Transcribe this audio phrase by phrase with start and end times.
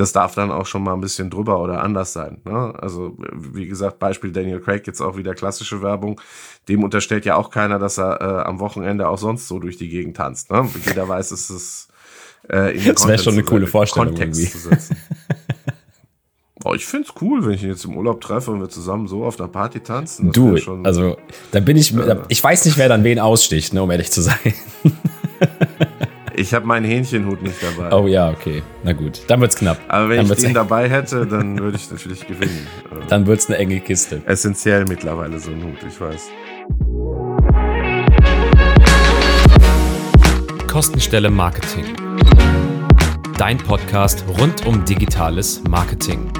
[0.00, 2.40] das darf dann auch schon mal ein bisschen drüber oder anders sein.
[2.44, 2.74] Ne?
[2.78, 6.20] Also, wie gesagt, Beispiel Daniel Craig, jetzt auch wieder klassische Werbung.
[6.68, 9.88] Dem unterstellt ja auch keiner, dass er äh, am Wochenende auch sonst so durch die
[9.88, 10.50] Gegend tanzt.
[10.50, 10.66] Ne?
[10.86, 11.88] Jeder weiß, es ist
[12.48, 14.14] äh, in Das wäre schon eine coole Vorstellung.
[14.14, 14.58] Kontext irgendwie.
[14.58, 14.96] zu setzen.
[16.62, 19.24] Oh, ich find's cool, wenn ich ihn jetzt im Urlaub treffe und wir zusammen so
[19.24, 20.26] auf einer Party tanzen.
[20.26, 21.16] Das du, schon, also
[21.52, 24.20] da bin ich, äh, ich weiß nicht, wer dann wen aussticht, ne, um ehrlich zu
[24.20, 24.36] sein.
[26.40, 27.94] ich habe meinen Hähnchenhut nicht dabei.
[27.94, 29.78] Oh ja, okay, na gut, dann wird's knapp.
[29.88, 32.66] Aber wenn dann ich den dabei hätte, dann würde ich natürlich gewinnen.
[33.08, 34.22] dann wird's eine enge Kiste.
[34.26, 36.30] Essentiell mittlerweile so ein Hut, ich weiß.
[40.66, 41.84] Kostenstelle Marketing
[43.40, 46.30] dein Podcast rund um digitales Marketing.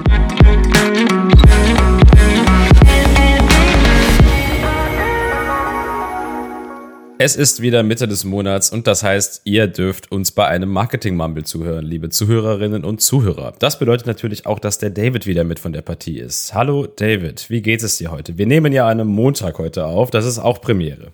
[7.22, 11.44] Es ist wieder Mitte des Monats und das heißt, ihr dürft uns bei einem Marketing-Mumble
[11.44, 13.52] zuhören, liebe Zuhörerinnen und Zuhörer.
[13.58, 16.54] Das bedeutet natürlich auch, dass der David wieder mit von der Partie ist.
[16.54, 18.38] Hallo David, wie geht es dir heute?
[18.38, 21.12] Wir nehmen ja einen Montag heute auf, das ist auch Premiere.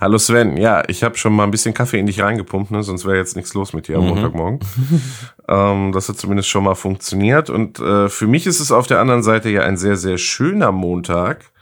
[0.00, 2.82] Hallo Sven, ja, ich habe schon mal ein bisschen Kaffee in dich reingepumpt, ne?
[2.82, 4.08] sonst wäre jetzt nichts los mit dir am mhm.
[4.08, 4.58] Montagmorgen.
[5.48, 7.50] ähm, das hat zumindest schon mal funktioniert.
[7.50, 10.72] Und äh, für mich ist es auf der anderen Seite ja ein sehr, sehr schöner
[10.72, 11.52] Montag,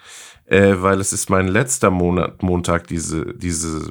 [0.46, 3.88] äh, weil es ist mein letzter Monat, Montag diese, diese,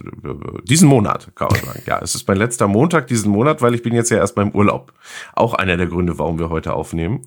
[0.63, 1.83] diesen Monat, kann man sagen.
[1.85, 4.51] Ja, es ist mein letzter Montag diesen Monat, weil ich bin jetzt ja erst beim
[4.51, 4.93] Urlaub.
[5.33, 7.21] Auch einer der Gründe, warum wir heute aufnehmen.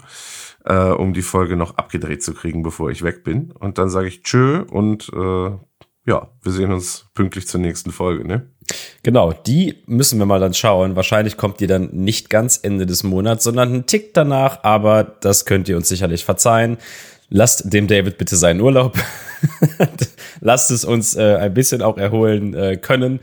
[0.64, 3.52] Äh, um die Folge noch abgedreht zu kriegen, bevor ich weg bin.
[3.52, 5.50] Und dann sage ich Tschö und äh,
[6.06, 8.50] ja, wir sehen uns pünktlich zur nächsten Folge, ne?
[9.02, 10.96] Genau, die müssen wir mal dann schauen.
[10.96, 15.44] Wahrscheinlich kommt die dann nicht ganz Ende des Monats, sondern einen Tick danach, aber das
[15.44, 16.78] könnt ihr uns sicherlich verzeihen.
[17.28, 18.96] Lasst dem David bitte seinen Urlaub.
[20.40, 23.20] Lasst es uns äh, ein bisschen auch erholen äh, können.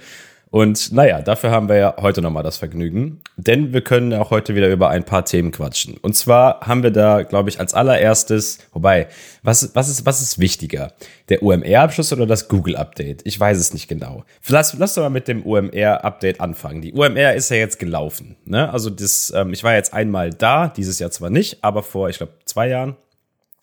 [0.52, 4.54] Und naja, dafür haben wir ja heute nochmal das Vergnügen, denn wir können auch heute
[4.54, 5.96] wieder über ein paar Themen quatschen.
[6.02, 9.08] Und zwar haben wir da, glaube ich, als allererstes, wobei,
[9.44, 10.92] was, was, ist, was ist wichtiger?
[11.30, 13.22] Der UMR-Abschluss oder das Google-Update?
[13.24, 14.26] Ich weiß es nicht genau.
[14.50, 16.82] Lass, lass doch mal mit dem UMR-Update anfangen.
[16.82, 18.36] Die UMR ist ja jetzt gelaufen.
[18.44, 18.70] Ne?
[18.74, 22.18] Also das, ähm, ich war jetzt einmal da, dieses Jahr zwar nicht, aber vor, ich
[22.18, 22.98] glaube, zwei Jahren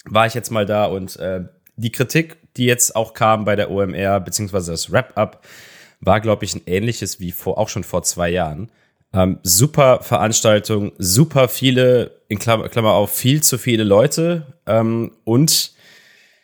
[0.04, 1.44] war ich jetzt mal da und äh,
[1.76, 5.44] die Kritik, die jetzt auch kam bei der OMR, beziehungsweise das Wrap-Up,
[6.00, 8.70] war, glaube ich, ein ähnliches wie vor, auch schon vor zwei Jahren.
[9.12, 15.72] Ähm, super Veranstaltung, super viele, in Klammer, Klammer auf, viel zu viele Leute ähm, und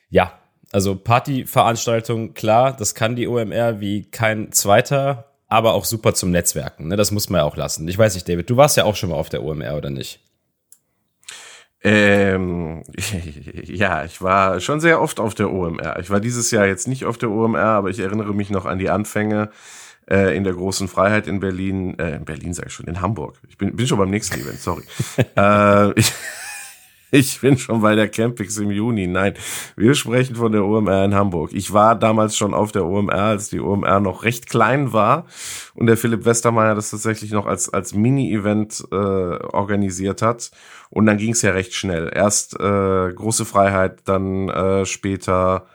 [0.09, 0.39] ja,
[0.73, 6.89] also Partyveranstaltung, klar, das kann die OMR wie kein zweiter, aber auch super zum Netzwerken.
[6.89, 6.97] Ne?
[6.97, 7.87] Das muss man ja auch lassen.
[7.87, 10.21] Ich weiß nicht, David, du warst ja auch schon mal auf der OMR, oder nicht?
[11.85, 12.83] Ähm,
[13.65, 15.99] ja, ich war schon sehr oft auf der OMR.
[16.01, 18.79] Ich war dieses Jahr jetzt nicht auf der OMR, aber ich erinnere mich noch an
[18.79, 19.51] die Anfänge
[20.11, 23.37] äh, in der großen Freiheit in Berlin, äh, in Berlin sage ich schon, in Hamburg.
[23.49, 24.83] Ich bin, bin schon beim nächsten Event, sorry.
[25.37, 26.13] äh, ich,
[27.15, 29.07] ich bin schon bei der Campix im Juni.
[29.07, 29.35] Nein,
[29.77, 31.53] wir sprechen von der OMR in Hamburg.
[31.53, 35.27] Ich war damals schon auf der OMR, als die OMR noch recht klein war
[35.75, 40.51] und der Philipp Westermeier das tatsächlich noch als, als Mini-Event äh, organisiert hat.
[40.91, 42.11] Und dann ging es ja recht schnell.
[42.13, 45.67] Erst äh, große Freiheit, dann äh, später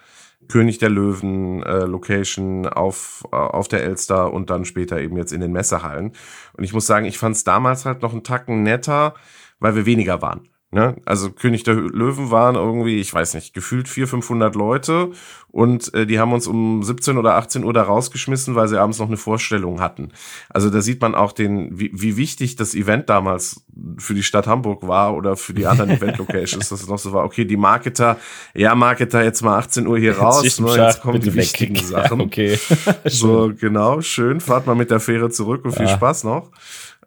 [0.50, 5.32] König der Löwen äh, Location auf, äh, auf der Elster und dann später eben jetzt
[5.32, 6.12] in den Messehallen.
[6.58, 9.14] Und ich muss sagen, ich fand es damals halt noch einen Tacken netter,
[9.60, 10.50] weil wir weniger waren.
[10.72, 10.98] Ne?
[11.04, 15.10] Also König der Löwen waren irgendwie, ich weiß nicht, gefühlt 400, 500 Leute
[15.48, 19.00] und äh, die haben uns um 17 oder 18 Uhr da rausgeschmissen, weil sie abends
[19.00, 20.12] noch eine Vorstellung hatten.
[20.48, 23.66] Also da sieht man auch den, wie, wie wichtig das Event damals
[23.98, 27.26] für die Stadt Hamburg war oder für die anderen Event-Locations, dass es noch so war,
[27.26, 28.18] okay, die Marketer,
[28.54, 31.84] ja, Marketer, jetzt mal 18 Uhr hier raus, jetzt, ne, jetzt kommen die wichtigen weg.
[31.84, 32.20] Sachen.
[32.20, 32.60] Ja, okay.
[33.06, 35.96] so, genau, schön, fahrt mal mit der Fähre zurück und viel ja.
[35.96, 36.52] Spaß noch.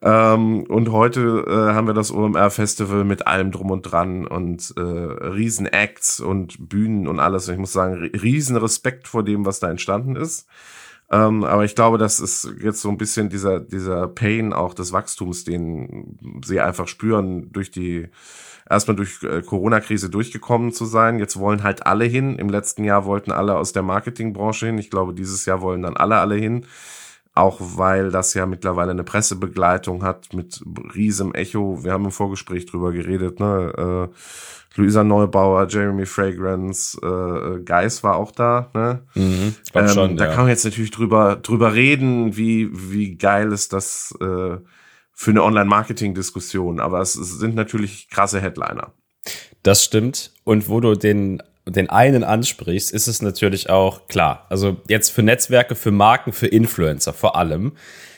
[0.04, 4.80] Ähm, und heute äh, haben wir das OMR-Festival mit allem drum und dran und äh,
[4.80, 7.46] Riesen-Acts und Bühnen und alles.
[7.46, 10.48] Und ich muss sagen, riesen Respekt vor dem, was da entstanden ist.
[11.08, 14.92] Ähm, aber ich glaube, das ist jetzt so ein bisschen dieser, dieser Pain auch des
[14.92, 18.08] Wachstums, den sie einfach spüren durch die,
[18.69, 21.20] erstmal durch äh, Corona-Krise durchgekommen zu sein.
[21.20, 22.40] Jetzt wollen halt alle hin.
[22.40, 24.78] Im letzten Jahr wollten alle aus der Marketingbranche hin.
[24.78, 26.66] Ich glaube, dieses Jahr wollen dann alle alle hin
[27.34, 30.62] auch weil das ja mittlerweile eine Pressebegleitung hat mit
[30.94, 31.82] riesem Echo.
[31.82, 34.08] Wir haben im Vorgespräch drüber geredet, ne?
[34.11, 34.14] Äh,
[34.75, 39.02] Luisa Neubauer, Jeremy Fragrance, äh, Geis war auch da, ne?
[39.14, 40.31] Mhm, ähm, schon, da ja.
[40.31, 44.56] kann man jetzt natürlich drüber, drüber reden, wie, wie geil ist das äh,
[45.12, 48.93] für eine Online-Marketing-Diskussion, aber es, es sind natürlich krasse Headliner.
[49.62, 50.32] Das stimmt.
[50.44, 54.47] Und wo du den den einen ansprichst, ist es natürlich auch klar.
[54.49, 57.73] Also jetzt für Netzwerke, für Marken, für Influencer vor allem,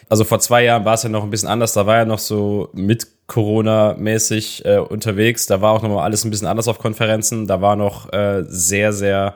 [0.08, 1.72] Also vor zwei Jahren war es ja noch ein bisschen anders.
[1.72, 5.46] Da war ja noch so mit Corona-mäßig äh, unterwegs.
[5.46, 7.46] Da war auch nochmal alles ein bisschen anders auf Konferenzen.
[7.46, 9.34] Da war noch äh, sehr, sehr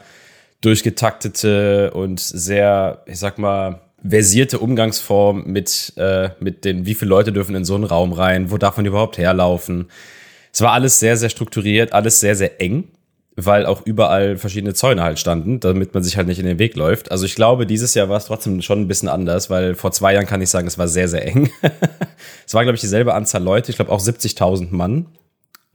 [0.60, 7.32] durchgetaktete und sehr, ich sag mal, versierte Umgangsform mit, äh, mit den, wie viele Leute
[7.32, 9.90] dürfen in so einen Raum rein, wo darf man überhaupt herlaufen.
[10.52, 12.88] Es war alles sehr, sehr strukturiert, alles sehr, sehr eng
[13.44, 16.74] weil auch überall verschiedene Zäune halt standen, damit man sich halt nicht in den Weg
[16.74, 17.12] läuft.
[17.12, 20.14] Also ich glaube, dieses Jahr war es trotzdem schon ein bisschen anders, weil vor zwei
[20.14, 21.50] Jahren kann ich sagen, es war sehr, sehr eng.
[22.46, 25.06] es war, glaube ich, dieselbe Anzahl Leute, ich glaube auch 70.000 Mann.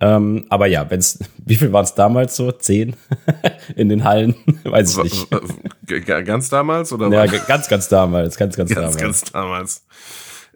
[0.02, 2.52] Ähm, aber ja, wenn's, wie viel waren es damals so?
[2.52, 2.98] Zehn
[3.76, 4.36] in den Hallen?
[4.66, 6.06] Weiß ich nicht.
[6.06, 7.08] Ganz damals oder?
[7.10, 8.98] Ja, ganz, ganz damals, ganz, ganz, ganz damals.
[8.98, 9.86] Ganz, ganz damals.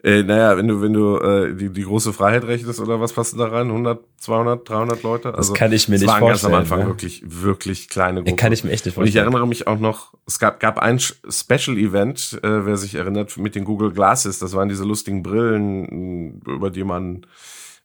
[0.04, 3.38] Äh, naja, wenn du, wenn du äh, die, die große Freiheit rechnest oder was passt
[3.38, 3.66] da rein?
[3.66, 5.34] 100, 200, 300 Leute?
[5.34, 6.30] Also, das kann ich mir nicht vorstellen.
[6.30, 6.86] Das waren ganz am Anfang ne?
[6.86, 8.36] wirklich, wirklich kleine Gruppen.
[8.36, 9.08] Kann ich mir echt nicht vorstellen.
[9.08, 13.36] Und ich erinnere mich auch noch, es gab, gab ein Special-Event, äh, wer sich erinnert,
[13.38, 14.38] mit den Google Glasses.
[14.38, 17.26] Das waren diese lustigen Brillen, über die man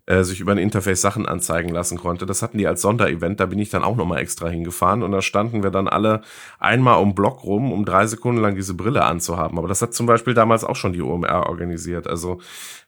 [0.05, 2.25] äh, sich über ein Interface Sachen anzeigen lassen konnte.
[2.25, 5.21] Das hatten die als Sonderevent, da bin ich dann auch nochmal extra hingefahren und da
[5.21, 6.21] standen wir dann alle
[6.59, 9.57] einmal um Block rum, um drei Sekunden lang diese Brille anzuhaben.
[9.57, 12.07] Aber das hat zum Beispiel damals auch schon die OMR organisiert.
[12.07, 12.39] Also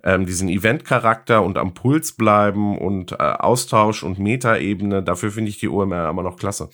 [0.03, 5.57] ähm, diesen Event-Charakter und am Puls bleiben und äh, Austausch und Metaebene, dafür finde ich
[5.57, 6.69] die OMR immer noch klasse.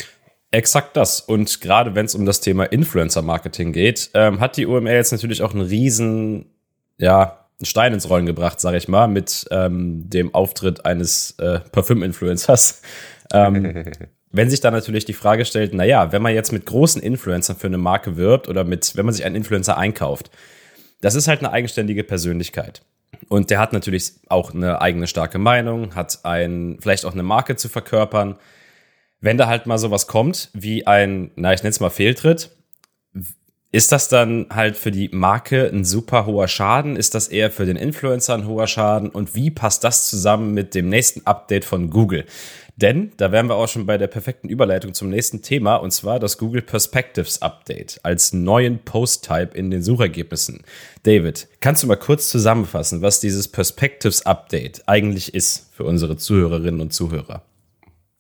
[0.50, 1.22] Exakt das.
[1.22, 5.44] Und gerade wenn es um das Thema Influencer-Marketing geht, ähm, hat die OMR jetzt natürlich
[5.44, 6.48] auch einen riesen,
[6.98, 11.60] ja, einen Stein ins Rollen gebracht, sage ich mal, mit ähm, dem Auftritt eines äh,
[11.72, 12.82] Parfüm-Influencers.
[13.34, 13.86] Ähm,
[14.34, 17.56] wenn sich dann natürlich die Frage stellt, na ja, wenn man jetzt mit großen Influencern
[17.56, 20.32] für eine Marke wirbt oder mit, wenn man sich einen Influencer einkauft,
[21.00, 22.82] das ist halt eine eigenständige Persönlichkeit.
[23.28, 27.56] Und der hat natürlich auch eine eigene starke Meinung, hat ein, vielleicht auch eine Marke
[27.56, 28.38] zu verkörpern.
[29.20, 32.52] Wenn da halt mal sowas kommt, wie ein, na, ich nenne es mal Fehltritt,
[33.74, 36.98] ist das dann halt für die Marke ein super hoher Schaden?
[36.98, 39.10] Ist das eher für den Influencer ein hoher Schaden?
[39.10, 42.26] Und wie passt das zusammen mit dem nächsten Update von Google?
[42.76, 46.20] Denn da wären wir auch schon bei der perfekten Überleitung zum nächsten Thema, und zwar
[46.20, 50.64] das Google Perspectives Update als neuen Post-Type in den Suchergebnissen.
[51.04, 56.82] David, kannst du mal kurz zusammenfassen, was dieses Perspectives Update eigentlich ist für unsere Zuhörerinnen
[56.82, 57.44] und Zuhörer?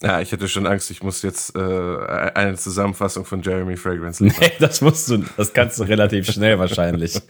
[0.04, 4.48] Ja, ich hatte schon Angst, ich muss jetzt äh, eine Zusammenfassung von Jeremy Fragrance liefern.
[4.50, 7.22] Nee, das musst du, das kannst du relativ schnell wahrscheinlich.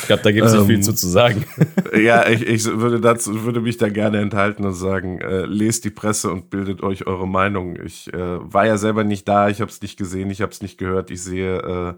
[0.00, 1.44] ich glaube, da gibt es nicht um, viel ähm, zu, zu sagen.
[1.96, 5.90] ja, ich, ich würde dazu, würde mich da gerne enthalten und sagen, äh, lest die
[5.90, 7.76] Presse und bildet euch eure Meinung.
[7.80, 8.18] Ich äh,
[8.52, 11.12] war ja selber nicht da, ich habe es nicht gesehen, ich habe es nicht gehört.
[11.12, 11.94] Ich sehe, äh,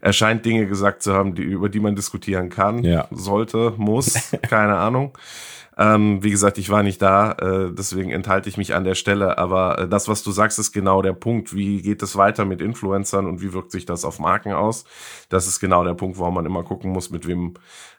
[0.00, 3.08] er scheint Dinge gesagt zu haben, die, über die man diskutieren kann, ja.
[3.10, 5.12] sollte, muss, keine Ahnung.
[5.76, 9.38] Ähm, wie gesagt, ich war nicht da, äh, deswegen enthalte ich mich an der Stelle.
[9.38, 11.54] Aber äh, das, was du sagst, ist genau der Punkt.
[11.54, 14.84] Wie geht es weiter mit Influencern und wie wirkt sich das auf Marken aus?
[15.28, 17.54] Das ist genau der Punkt, warum man immer gucken muss, mit wem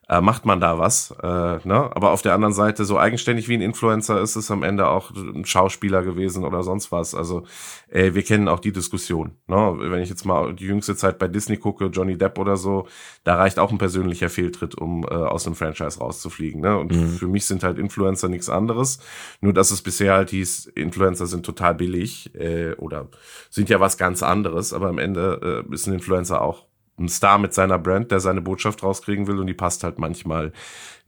[0.07, 1.11] äh, macht man da was.
[1.21, 1.89] Äh, ne?
[1.95, 5.11] Aber auf der anderen Seite, so eigenständig wie ein Influencer ist es am Ende auch
[5.11, 7.15] ein Schauspieler gewesen oder sonst was.
[7.15, 7.43] Also
[7.89, 9.31] äh, wir kennen auch die Diskussion.
[9.47, 9.75] Ne?
[9.79, 12.87] Wenn ich jetzt mal die jüngste Zeit bei Disney gucke, Johnny Depp oder so,
[13.23, 16.61] da reicht auch ein persönlicher Fehltritt, um äh, aus einem Franchise rauszufliegen.
[16.61, 16.77] Ne?
[16.77, 17.09] Und mhm.
[17.09, 18.99] für mich sind halt Influencer nichts anderes.
[19.41, 23.09] Nur dass es bisher halt hieß, Influencer sind total billig äh, oder
[23.49, 26.65] sind ja was ganz anderes, aber am Ende äh, ist ein Influencer auch
[26.97, 30.53] ein Star mit seiner Brand, der seine Botschaft rauskriegen will und die passt halt manchmal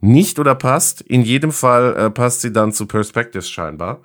[0.00, 1.00] nicht oder passt.
[1.00, 4.02] In jedem Fall äh, passt sie dann zu Perspectives scheinbar.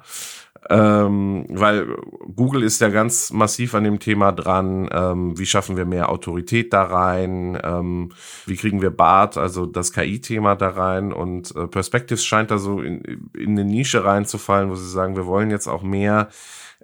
[0.69, 1.87] Ähm, weil
[2.35, 6.71] Google ist ja ganz massiv an dem Thema dran, ähm, wie schaffen wir mehr Autorität
[6.71, 8.13] da rein, ähm,
[8.45, 12.81] wie kriegen wir BART, also das KI-Thema da rein und äh, Perspectives scheint da so
[12.81, 16.29] in, in eine Nische reinzufallen, wo sie sagen, wir wollen jetzt auch mehr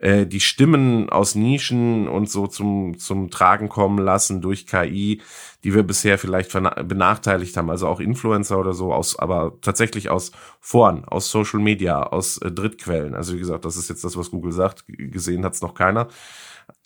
[0.01, 5.21] äh, die Stimmen aus Nischen und so zum, zum Tragen kommen lassen durch KI,
[5.63, 7.69] die wir bisher vielleicht benachteiligt haben.
[7.69, 12.51] Also auch Influencer oder so, aus, aber tatsächlich aus Foren, aus Social Media, aus äh,
[12.51, 13.15] Drittquellen.
[13.15, 14.85] Also wie gesagt, das ist jetzt das, was Google sagt.
[14.87, 16.07] Gesehen hat es noch keiner.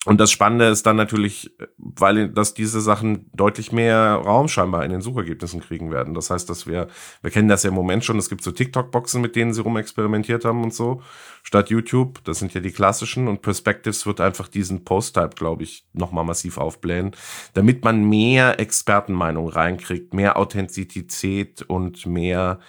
[0.05, 4.91] Und das Spannende ist dann natürlich, weil dass diese Sachen deutlich mehr Raum scheinbar in
[4.91, 6.13] den Suchergebnissen kriegen werden.
[6.13, 6.88] Das heißt, dass wir,
[7.22, 10.43] wir kennen das ja im Moment schon, es gibt so TikTok-Boxen, mit denen sie rumexperimentiert
[10.43, 11.01] haben und so,
[11.41, 12.22] statt YouTube.
[12.25, 16.57] Das sind ja die klassischen und Perspectives wird einfach diesen Post-Type, glaube ich, nochmal massiv
[16.57, 17.15] aufblähen,
[17.53, 22.60] damit man mehr Expertenmeinung reinkriegt, mehr Authentizität und mehr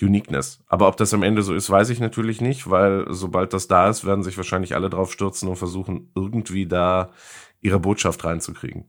[0.00, 0.60] Uniqueness.
[0.66, 3.88] Aber ob das am Ende so ist, weiß ich natürlich nicht, weil sobald das da
[3.88, 7.10] ist, werden sich wahrscheinlich alle drauf stürzen und versuchen, irgendwie da
[7.60, 8.84] ihre Botschaft reinzukriegen.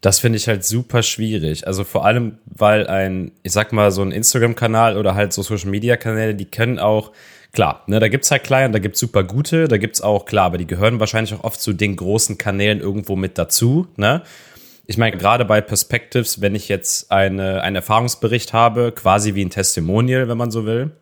[0.00, 1.66] Das finde ich halt super schwierig.
[1.66, 6.34] Also vor allem, weil ein, ich sag mal, so ein Instagram-Kanal oder halt so Social-Media-Kanäle,
[6.34, 7.12] die können auch,
[7.52, 10.58] klar, ne, da gibt's halt kleine, da gibt's super gute, da gibt's auch, klar, aber
[10.58, 14.22] die gehören wahrscheinlich auch oft zu den großen Kanälen irgendwo mit dazu, ne?
[14.90, 19.50] Ich meine, gerade bei Perspectives, wenn ich jetzt eine, einen Erfahrungsbericht habe, quasi wie ein
[19.50, 20.92] Testimonial, wenn man so will,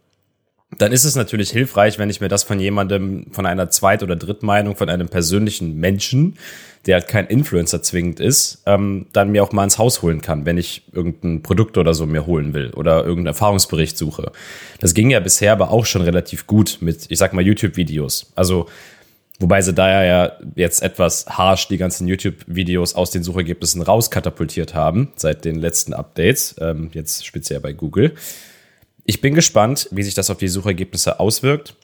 [0.76, 4.16] dann ist es natürlich hilfreich, wenn ich mir das von jemandem, von einer Zweit- oder
[4.16, 6.36] Drittmeinung, von einem persönlichen Menschen,
[6.86, 10.46] der halt kein Influencer zwingend ist, ähm, dann mir auch mal ins Haus holen kann,
[10.46, 14.32] wenn ich irgendein Produkt oder so mir holen will oder irgendeinen Erfahrungsbericht suche.
[14.80, 18.32] Das ging ja bisher aber auch schon relativ gut mit, ich sag mal, YouTube-Videos.
[18.34, 18.66] Also,
[19.38, 25.12] wobei sie da ja jetzt etwas harsh die ganzen YouTube-Videos aus den Suchergebnissen rauskatapultiert haben,
[25.16, 28.14] seit den letzten Updates, ähm, jetzt speziell bei Google.
[29.04, 31.76] Ich bin gespannt, wie sich das auf die Suchergebnisse auswirkt.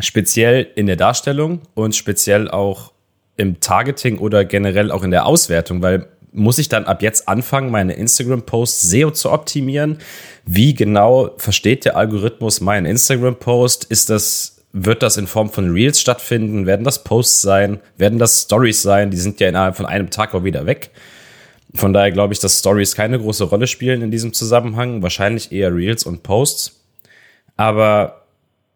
[0.00, 2.92] Speziell in der Darstellung und speziell auch
[3.36, 7.70] im Targeting oder generell auch in der Auswertung, weil muss ich dann ab jetzt anfangen,
[7.70, 9.98] meine Instagram-Posts SEO zu optimieren?
[10.46, 13.84] Wie genau versteht der Algorithmus meinen Instagram-Post?
[13.84, 16.66] Ist das, wird das in Form von Reels stattfinden?
[16.66, 17.80] Werden das Posts sein?
[17.96, 19.10] Werden das Stories sein?
[19.10, 20.90] Die sind ja innerhalb von einem Tag auch wieder weg.
[21.74, 25.02] Von daher glaube ich, dass Stories keine große Rolle spielen in diesem Zusammenhang.
[25.02, 26.80] Wahrscheinlich eher Reels und Posts.
[27.56, 28.22] Aber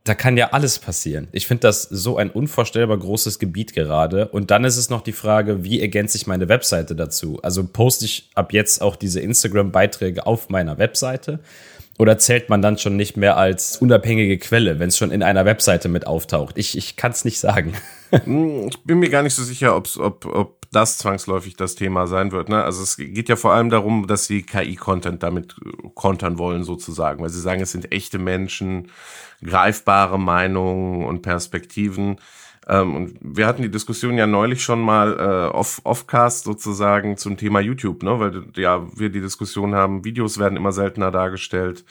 [0.04, 1.28] da kann ja alles passieren.
[1.32, 4.28] Ich finde das so ein unvorstellbar großes Gebiet gerade.
[4.28, 7.40] Und dann ist es noch die Frage, wie ergänze ich meine Webseite dazu?
[7.42, 11.40] Also poste ich ab jetzt auch diese Instagram-Beiträge auf meiner Webseite?
[11.98, 15.44] Oder zählt man dann schon nicht mehr als unabhängige Quelle, wenn es schon in einer
[15.44, 16.58] Webseite mit auftaucht?
[16.58, 17.74] Ich, ich kann es nicht sagen.
[18.12, 22.06] Hm, ich bin mir gar nicht so sicher, ob's, ob, ob das zwangsläufig das Thema
[22.06, 22.48] sein wird.
[22.48, 22.62] Ne?
[22.62, 25.56] Also es geht ja vor allem darum, dass sie KI-Content damit
[25.94, 28.92] kontern wollen, sozusagen, weil sie sagen, es sind echte Menschen,
[29.42, 32.20] greifbare Meinungen und Perspektiven.
[32.68, 37.36] Ähm, und wir hatten die Diskussion ja neulich schon mal äh, off, offcast sozusagen zum
[37.36, 38.18] Thema YouTube, ne?
[38.18, 41.84] weil ja wir die Diskussion haben, Videos werden immer seltener dargestellt.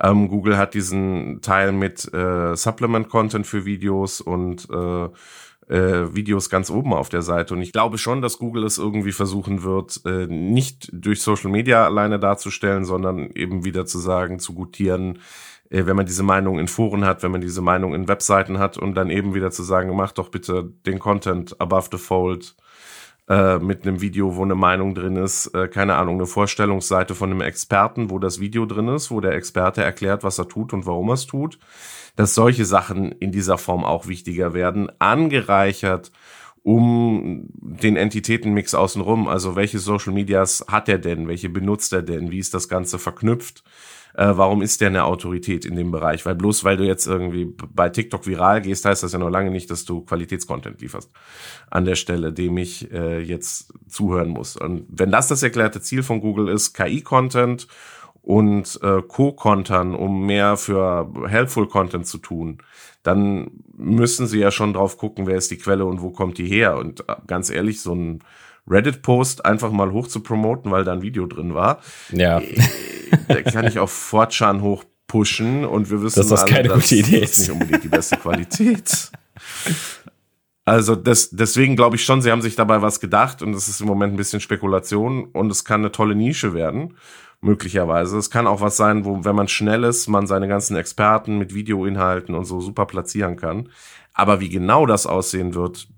[0.00, 5.08] Ähm, Google hat diesen Teil mit äh, Supplement-Content für Videos und äh,
[5.68, 7.54] äh, Videos ganz oben auf der Seite.
[7.54, 11.84] Und ich glaube schon, dass Google es irgendwie versuchen wird, äh, nicht durch Social Media
[11.84, 15.18] alleine darzustellen, sondern eben wieder zu sagen, zu gutieren,
[15.70, 18.94] wenn man diese Meinung in Foren hat, wenn man diese Meinung in Webseiten hat und
[18.94, 22.56] dann eben wieder zu sagen, mach doch bitte den Content above the fold
[23.28, 27.30] äh, mit einem Video, wo eine Meinung drin ist, äh, keine Ahnung, eine Vorstellungsseite von
[27.30, 30.86] einem Experten, wo das Video drin ist, wo der Experte erklärt, was er tut und
[30.86, 31.58] warum er es tut,
[32.16, 36.10] dass solche Sachen in dieser Form auch wichtiger werden, angereichert
[36.62, 39.28] um den Entitätenmix außenrum.
[39.28, 41.28] Also welche Social Medias hat er denn?
[41.28, 42.30] Welche benutzt er denn?
[42.30, 43.62] Wie ist das Ganze verknüpft?
[44.18, 46.26] Äh, warum ist der eine Autorität in dem Bereich?
[46.26, 49.52] Weil bloß weil du jetzt irgendwie bei TikTok viral gehst, heißt das ja noch lange
[49.52, 51.10] nicht, dass du Qualitätscontent lieferst
[51.70, 54.56] an der Stelle, dem ich äh, jetzt zuhören muss.
[54.56, 57.68] Und wenn das das erklärte Ziel von Google ist, KI-Content
[58.20, 62.58] und äh, Co-Kontern, um mehr für Helpful Content zu tun,
[63.04, 66.48] dann müssen sie ja schon drauf gucken, wer ist die Quelle und wo kommt die
[66.48, 66.76] her.
[66.76, 68.24] Und äh, ganz ehrlich, so ein
[68.68, 71.78] Reddit-Post einfach mal hoch zu promoten, weil da ein Video drin war.
[72.10, 72.42] Ja.
[73.28, 76.94] Da kann ich auf Fortran hoch pushen und wir wissen, dass das alle, keine gute
[76.96, 77.38] Idee ist.
[77.38, 79.10] nicht unbedingt die beste Qualität.
[80.64, 83.80] Also das, deswegen glaube ich schon, sie haben sich dabei was gedacht und es ist
[83.80, 86.94] im Moment ein bisschen Spekulation und es kann eine tolle Nische werden,
[87.40, 88.18] möglicherweise.
[88.18, 91.54] Es kann auch was sein, wo, wenn man schnell ist, man seine ganzen Experten mit
[91.54, 93.70] Videoinhalten und so super platzieren kann.
[94.12, 95.88] Aber wie genau das aussehen wird,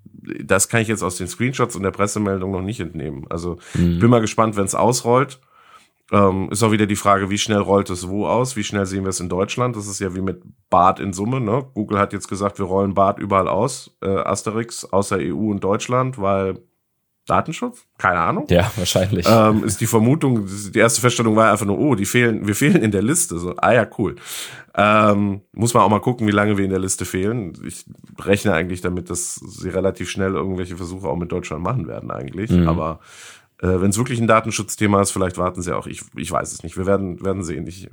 [0.45, 3.27] das kann ich jetzt aus den Screenshots und der Pressemeldung noch nicht entnehmen.
[3.29, 3.99] Also mhm.
[3.99, 5.41] bin mal gespannt, wenn es ausrollt.
[6.13, 8.57] Ähm, ist auch wieder die Frage, wie schnell rollt es wo aus?
[8.57, 9.77] Wie schnell sehen wir es in Deutschland?
[9.77, 11.41] Das ist ja wie mit Bart in Summe.
[11.41, 11.65] Ne?
[11.75, 16.21] Google hat jetzt gesagt, wir rollen Bart überall aus, äh, Asterix, außer EU und Deutschland,
[16.21, 16.59] weil
[17.27, 17.87] Datenschutz?
[17.97, 18.47] Keine Ahnung.
[18.51, 19.25] Ja, wahrscheinlich.
[19.29, 22.83] Ähm, ist die Vermutung, die erste Feststellung war einfach nur, oh, die fehlen, wir fehlen
[22.83, 23.39] in der Liste.
[23.39, 24.17] So, ah ja, cool.
[24.75, 27.53] Ähm, muss man auch mal gucken, wie lange wir in der Liste fehlen.
[27.65, 27.85] Ich
[28.19, 32.51] rechne eigentlich damit, dass sie relativ schnell irgendwelche Versuche auch mit Deutschland machen werden eigentlich.
[32.51, 32.67] Mhm.
[32.67, 32.99] Aber
[33.63, 35.87] Wenn es wirklich ein Datenschutzthema ist, vielleicht warten sie auch.
[35.87, 36.79] Ich, ich weiß es nicht.
[36.79, 37.67] Wir werden, werden sehen.
[37.67, 37.91] Ich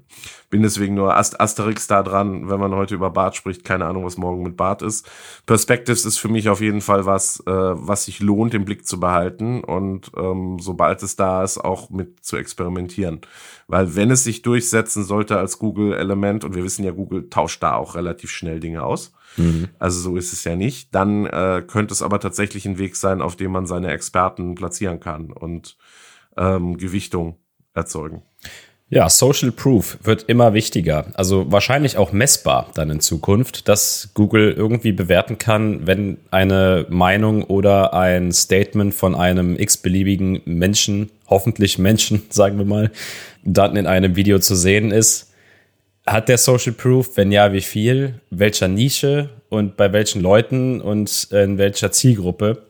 [0.49, 3.65] bin deswegen nur Ast Asterix da dran, wenn man heute über Bart spricht.
[3.65, 5.09] Keine Ahnung, was morgen mit Bart ist.
[5.45, 8.99] Perspectives ist für mich auf jeden Fall was, äh, was sich lohnt, im Blick zu
[8.99, 13.21] behalten und ähm, sobald es da ist, auch mit zu experimentieren.
[13.67, 17.75] Weil wenn es sich durchsetzen sollte als Google-Element, und wir wissen ja, Google tauscht da
[17.75, 19.69] auch relativ schnell Dinge aus, Mhm.
[19.79, 20.93] Also so ist es ja nicht.
[20.93, 24.99] Dann äh, könnte es aber tatsächlich ein Weg sein, auf dem man seine Experten platzieren
[24.99, 25.77] kann und
[26.35, 27.37] ähm, Gewichtung
[27.73, 28.23] erzeugen.
[28.89, 31.07] Ja, Social Proof wird immer wichtiger.
[31.15, 37.43] Also wahrscheinlich auch messbar dann in Zukunft, dass Google irgendwie bewerten kann, wenn eine Meinung
[37.43, 42.91] oder ein Statement von einem x-beliebigen Menschen, hoffentlich Menschen, sagen wir mal,
[43.43, 45.33] dann in einem Video zu sehen ist,
[46.07, 47.17] hat der Social Proof?
[47.17, 48.21] Wenn ja, wie viel?
[48.29, 52.67] Welcher Nische und bei welchen Leuten und in welcher Zielgruppe?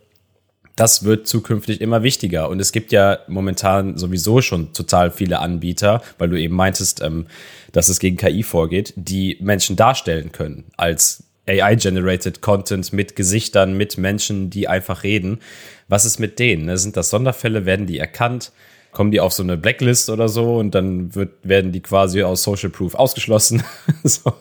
[0.77, 2.49] das wird zukünftig immer wichtiger.
[2.49, 7.25] Und es gibt ja momentan sowieso schon total viele Anbieter, weil du eben meintest, ähm,
[7.71, 13.97] dass es gegen KI vorgeht, die Menschen darstellen können als AI-generated Content mit Gesichtern, mit
[13.97, 15.39] Menschen, die einfach reden.
[15.87, 16.65] Was ist mit denen?
[16.65, 16.77] Ne?
[16.77, 17.65] Sind das Sonderfälle?
[17.65, 18.51] Werden die erkannt?
[18.91, 22.43] Kommen die auf so eine Blacklist oder so und dann wird, werden die quasi aus
[22.43, 23.63] Social Proof ausgeschlossen?
[24.03, 24.33] so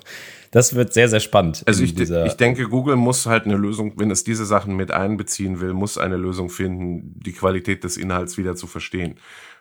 [0.57, 1.62] das wird sehr, sehr spannend.
[1.67, 5.61] Also ich, ich denke, Google muss halt eine Lösung, wenn es diese Sachen mit einbeziehen
[5.61, 9.17] will, muss eine Lösung finden, die Qualität des Inhalts wieder zu verstehen.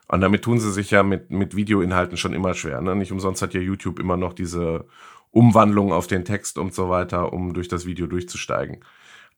[0.08, 2.80] Und damit tun sie sich ja mit, mit Videoinhalten schon immer schwer.
[2.82, 2.96] Ne?
[2.96, 4.86] Nicht umsonst hat ja YouTube immer noch diese
[5.32, 8.77] Umwandlung auf den Text und so weiter, um durch das Video durchzusteigen.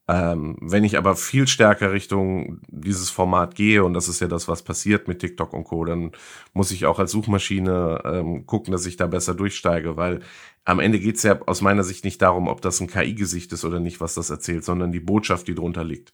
[0.10, 4.48] Ähm, wenn ich aber viel stärker Richtung dieses Format gehe, und das ist ja das,
[4.48, 6.12] was passiert mit TikTok und Co., dann
[6.54, 10.22] muss ich auch als Suchmaschine ähm, gucken, dass ich da besser durchsteige, weil
[10.64, 13.82] am Ende geht's ja aus meiner Sicht nicht darum, ob das ein KI-Gesicht ist oder
[13.82, 16.14] nicht, was das erzählt, sondern die Botschaft, die drunter liegt.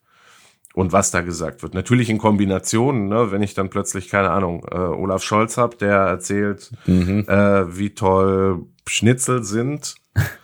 [0.73, 1.75] Und was da gesagt wird.
[1.75, 5.97] Natürlich in Kombination, ne, wenn ich dann plötzlich, keine Ahnung, äh, Olaf Scholz hab, der
[5.97, 7.25] erzählt, mhm.
[7.27, 9.93] äh, wie toll Schnitzel sind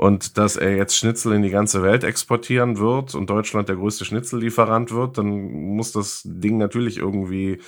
[0.00, 4.06] und dass er jetzt Schnitzel in die ganze Welt exportieren wird und Deutschland der größte
[4.06, 7.60] Schnitzellieferant wird, dann muss das Ding natürlich irgendwie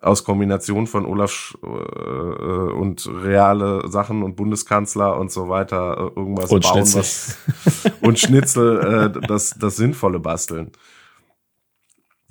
[0.00, 6.52] aus Kombination von Olaf äh, und reale Sachen und Bundeskanzler und so weiter äh, irgendwas
[6.52, 7.00] und bauen Schnitzel.
[7.00, 10.70] was und Schnitzel äh, das das sinnvolle basteln.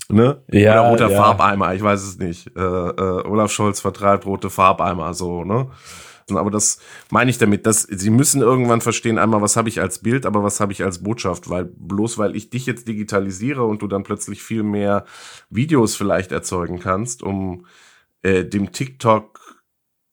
[0.07, 0.41] Ne?
[0.49, 1.21] Ja, Oder roter ja.
[1.21, 2.47] Farbeimer, ich weiß es nicht.
[2.55, 5.67] Äh, äh, Olaf Scholz vertreibt rote Farbeimer so, ne?
[6.37, 9.99] Aber das meine ich damit, dass sie müssen irgendwann verstehen, einmal, was habe ich als
[9.99, 13.81] Bild, aber was habe ich als Botschaft, weil bloß weil ich dich jetzt digitalisiere und
[13.81, 15.05] du dann plötzlich viel mehr
[15.49, 17.65] Videos vielleicht erzeugen kannst, um
[18.21, 19.39] äh, dem TikTok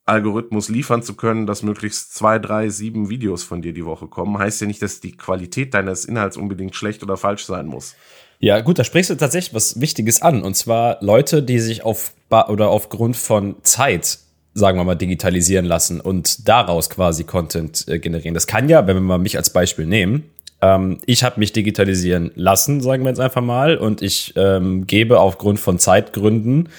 [0.06, 4.38] Algorithmus liefern zu können, dass möglichst zwei, drei, sieben Videos von dir die Woche kommen,
[4.38, 7.96] heißt ja nicht, dass die Qualität deines Inhalts unbedingt schlecht oder falsch sein muss.
[8.38, 10.42] Ja, gut, da sprichst du tatsächlich was Wichtiges an.
[10.42, 14.18] Und zwar Leute, die sich auf oder aufgrund von Zeit
[14.56, 18.34] sagen wir mal, digitalisieren lassen und daraus quasi Content äh, generieren.
[18.34, 20.30] Das kann ja, wenn wir mal mich als Beispiel nehmen,
[20.62, 25.20] ähm, ich habe mich digitalisieren lassen, sagen wir jetzt einfach mal, und ich ähm, gebe
[25.20, 26.70] aufgrund von Zeitgründen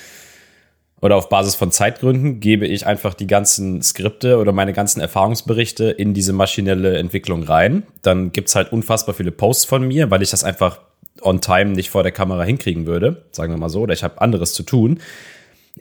[1.01, 5.91] oder auf Basis von Zeitgründen gebe ich einfach die ganzen Skripte oder meine ganzen Erfahrungsberichte
[5.91, 7.83] in diese maschinelle Entwicklung rein.
[8.01, 10.79] Dann gibt's halt unfassbar viele Posts von mir, weil ich das einfach
[11.21, 14.19] on time nicht vor der Kamera hinkriegen würde, sagen wir mal so, oder ich habe
[14.19, 14.99] anderes zu tun.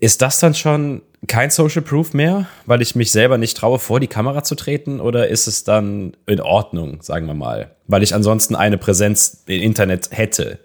[0.00, 4.00] Ist das dann schon kein Social Proof mehr, weil ich mich selber nicht traue, vor
[4.00, 5.00] die Kamera zu treten?
[5.00, 7.76] Oder ist es dann in Ordnung, sagen wir mal?
[7.86, 10.58] Weil ich ansonsten eine Präsenz im Internet hätte.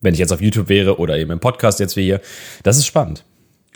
[0.00, 2.20] Wenn ich jetzt auf YouTube wäre oder eben im Podcast jetzt wie hier.
[2.62, 3.24] Das ist spannend.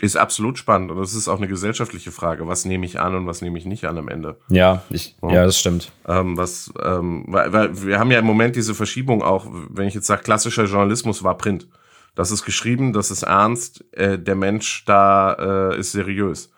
[0.01, 0.91] Ist absolut spannend.
[0.91, 2.47] Und das ist auch eine gesellschaftliche Frage.
[2.47, 4.37] Was nehme ich an und was nehme ich nicht an am Ende?
[4.49, 5.29] Ja, ich, ja.
[5.29, 5.91] ja das stimmt.
[6.07, 9.93] Ähm, was, ähm, weil, weil wir haben ja im Moment diese Verschiebung auch, wenn ich
[9.93, 11.67] jetzt sage, klassischer Journalismus war Print.
[12.15, 16.49] Das ist geschrieben, das ist ernst, äh, der Mensch da äh, ist seriös.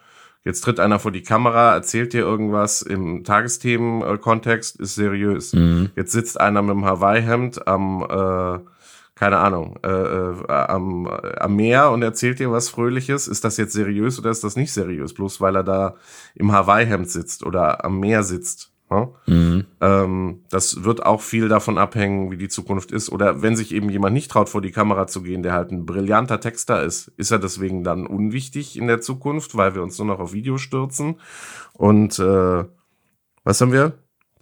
[0.48, 5.52] Jetzt tritt einer vor die Kamera, erzählt dir irgendwas im Tagesthemen-Kontext, ist seriös.
[5.52, 5.90] Mhm.
[5.98, 8.60] Jetzt sitzt einer mit dem Hawaii-Hemd am, äh,
[9.16, 13.28] keine Ahnung, äh, äh, am, am Meer und erzählt dir was Fröhliches.
[13.28, 15.14] Ist das jetzt seriös oder ist das nicht seriös?
[15.14, 15.96] Bloß weil er da
[16.34, 18.72] im Hawaii-Hemd sitzt oder am Meer sitzt.
[18.90, 19.10] Ja?
[19.26, 19.66] Mhm.
[19.82, 23.10] Ähm, das wird auch viel davon abhängen, wie die Zukunft ist.
[23.10, 25.86] Oder wenn sich eben jemand nicht traut, vor die Kamera zu gehen, der halt ein
[25.86, 30.08] brillanter Texter ist, ist er deswegen dann unwichtig in der Zukunft, weil wir uns nur
[30.08, 31.20] noch auf Video stürzen.
[31.74, 32.64] Und äh,
[33.44, 33.94] was haben wir?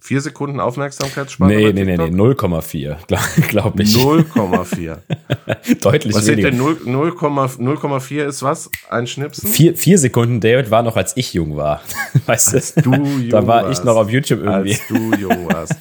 [0.06, 1.56] Vier Sekunden Aufmerksamkeitsspanne?
[1.56, 3.88] Nee, nee, nee, nee, 0,4, glaube glaub ich.
[3.96, 4.98] 0,4.
[5.82, 6.52] Deutlich was weniger.
[6.52, 8.70] Was denn 0,4 ist was?
[8.88, 9.50] Ein Schnipsen?
[9.50, 11.82] Vier, vier Sekunden, David, war noch, als ich jung war.
[12.26, 12.82] Weißt als du?
[12.82, 13.80] du jung Da war warst.
[13.80, 14.74] ich noch auf YouTube irgendwie.
[14.74, 15.74] Als du jung warst.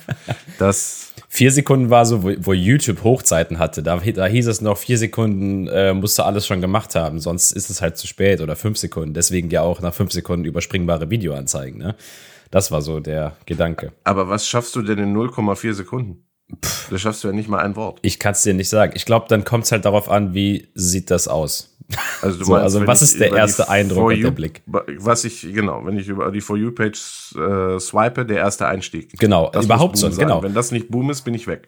[0.58, 3.84] Das Vier Sekunden war so, wo, wo YouTube Hochzeiten hatte.
[3.84, 7.52] Da, da hieß es noch, vier Sekunden äh, musst du alles schon gemacht haben, sonst
[7.52, 9.14] ist es halt zu spät oder fünf Sekunden.
[9.14, 11.78] Deswegen ja auch nach fünf Sekunden überspringbare Videoanzeigen.
[11.78, 11.96] Ne?
[12.52, 13.92] Das war so der Gedanke.
[14.04, 16.26] Aber was schaffst du denn in 0,4 Sekunden?
[16.64, 18.00] Pff, da schaffst du ja nicht mal ein Wort.
[18.02, 18.94] Ich kann es dir nicht sagen.
[18.96, 21.76] Ich glaube, dann kommt es halt darauf an, wie sieht das aus.
[22.22, 24.62] Also, so, meinst, also was ist der erste Eindruck und der Blick?
[24.66, 29.18] Was ich, genau, wenn ich über die For You-Page äh, swipe, der erste Einstieg.
[29.18, 30.44] Genau, Das überhaupt so, genau.
[30.44, 31.68] Wenn das nicht Boom ist, bin ich weg.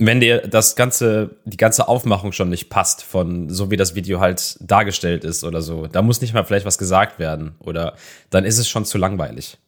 [0.00, 4.20] Wenn dir das ganze, die ganze Aufmachung schon nicht passt, von so wie das Video
[4.20, 7.56] halt dargestellt ist oder so, da muss nicht mal vielleicht was gesagt werden.
[7.58, 7.94] Oder
[8.30, 9.58] dann ist es schon zu langweilig.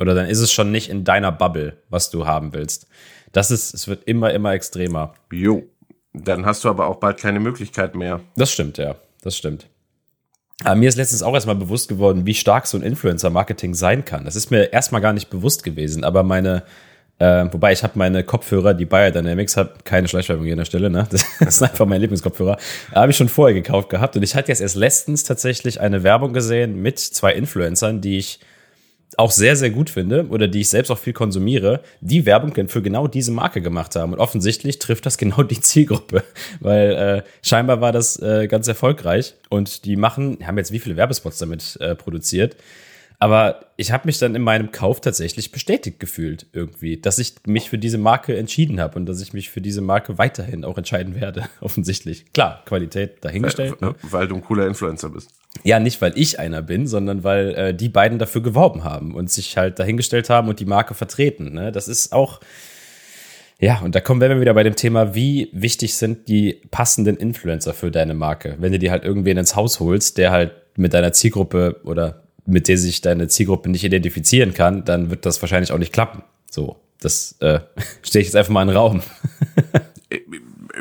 [0.00, 2.88] Oder dann ist es schon nicht in deiner Bubble, was du haben willst.
[3.32, 5.14] Das ist, es wird immer, immer extremer.
[5.30, 5.62] Jo.
[6.12, 8.20] Dann hast du aber auch bald keine Möglichkeit mehr.
[8.34, 8.96] Das stimmt, ja.
[9.22, 9.68] Das stimmt.
[10.64, 14.24] Aber mir ist letztens auch erstmal bewusst geworden, wie stark so ein Influencer-Marketing sein kann.
[14.24, 16.64] Das ist mir erstmal gar nicht bewusst gewesen, aber meine
[17.20, 20.88] Äh, wobei ich habe meine Kopfhörer, die Biodynamics, hat keine Schleichwerbung hier an der Stelle,
[20.88, 21.06] ne?
[21.10, 22.56] Das, das ist einfach mein Lieblingskopfhörer.
[22.94, 26.32] Habe ich schon vorher gekauft gehabt und ich hatte jetzt erst letztens tatsächlich eine Werbung
[26.32, 28.40] gesehen mit zwei Influencern, die ich
[29.16, 32.82] auch sehr, sehr gut finde oder die ich selbst auch viel konsumiere, die Werbung für
[32.82, 34.12] genau diese Marke gemacht haben.
[34.12, 36.22] Und offensichtlich trifft das genau die Zielgruppe,
[36.60, 39.34] weil äh, scheinbar war das äh, ganz erfolgreich.
[39.48, 42.56] Und die machen, haben jetzt wie viele Werbespots damit äh, produziert
[43.22, 47.68] aber ich habe mich dann in meinem Kauf tatsächlich bestätigt gefühlt irgendwie, dass ich mich
[47.68, 51.14] für diese Marke entschieden habe und dass ich mich für diese Marke weiterhin auch entscheiden
[51.14, 52.32] werde, offensichtlich.
[52.32, 53.76] Klar, Qualität dahingestellt.
[53.80, 53.94] Weil, ne?
[54.02, 55.30] weil du ein cooler Influencer bist.
[55.64, 59.30] Ja, nicht weil ich einer bin, sondern weil äh, die beiden dafür geworben haben und
[59.30, 61.52] sich halt dahingestellt haben und die Marke vertreten.
[61.52, 61.72] Ne?
[61.72, 62.40] Das ist auch,
[63.58, 67.74] ja, und da kommen wir wieder bei dem Thema, wie wichtig sind die passenden Influencer
[67.74, 68.56] für deine Marke.
[68.58, 72.68] Wenn du dir halt irgendwen ins Haus holst, der halt mit deiner Zielgruppe oder mit
[72.68, 76.22] der sich deine Zielgruppe nicht identifizieren kann, dann wird das wahrscheinlich auch nicht klappen.
[76.50, 77.60] So, das äh,
[78.02, 79.02] stehe ich jetzt einfach mal in den Raum.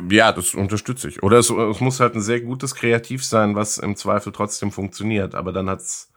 [0.09, 1.23] ja, das unterstütze ich.
[1.23, 5.35] Oder es, es, muss halt ein sehr gutes Kreativ sein, was im Zweifel trotzdem funktioniert.
[5.35, 6.11] Aber dann hat's,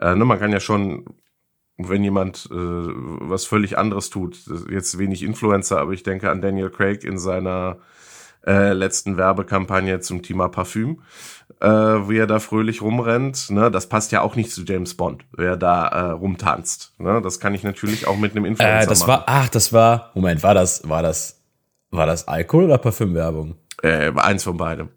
[0.00, 1.04] äh, ne, man kann ja schon,
[1.76, 4.38] wenn jemand äh, was völlig anderes tut,
[4.70, 7.78] jetzt wenig Influencer, aber ich denke an Daniel Craig in seiner
[8.46, 11.02] äh, letzten Werbekampagne zum Thema Parfüm
[11.60, 13.50] äh, wie er da fröhlich rumrennt.
[13.50, 13.70] Ne?
[13.70, 16.94] Das passt ja auch nicht zu James Bond, wer da äh, rumtanzt.
[16.98, 17.20] Ne?
[17.22, 19.08] Das kann ich natürlich auch mit einem Influencer äh, das machen.
[19.08, 21.42] war, ach, das war, Moment, war das, war das,
[21.90, 23.56] war das Alkohol oder Parfümwerbung?
[23.82, 24.90] Äh, eins von beidem.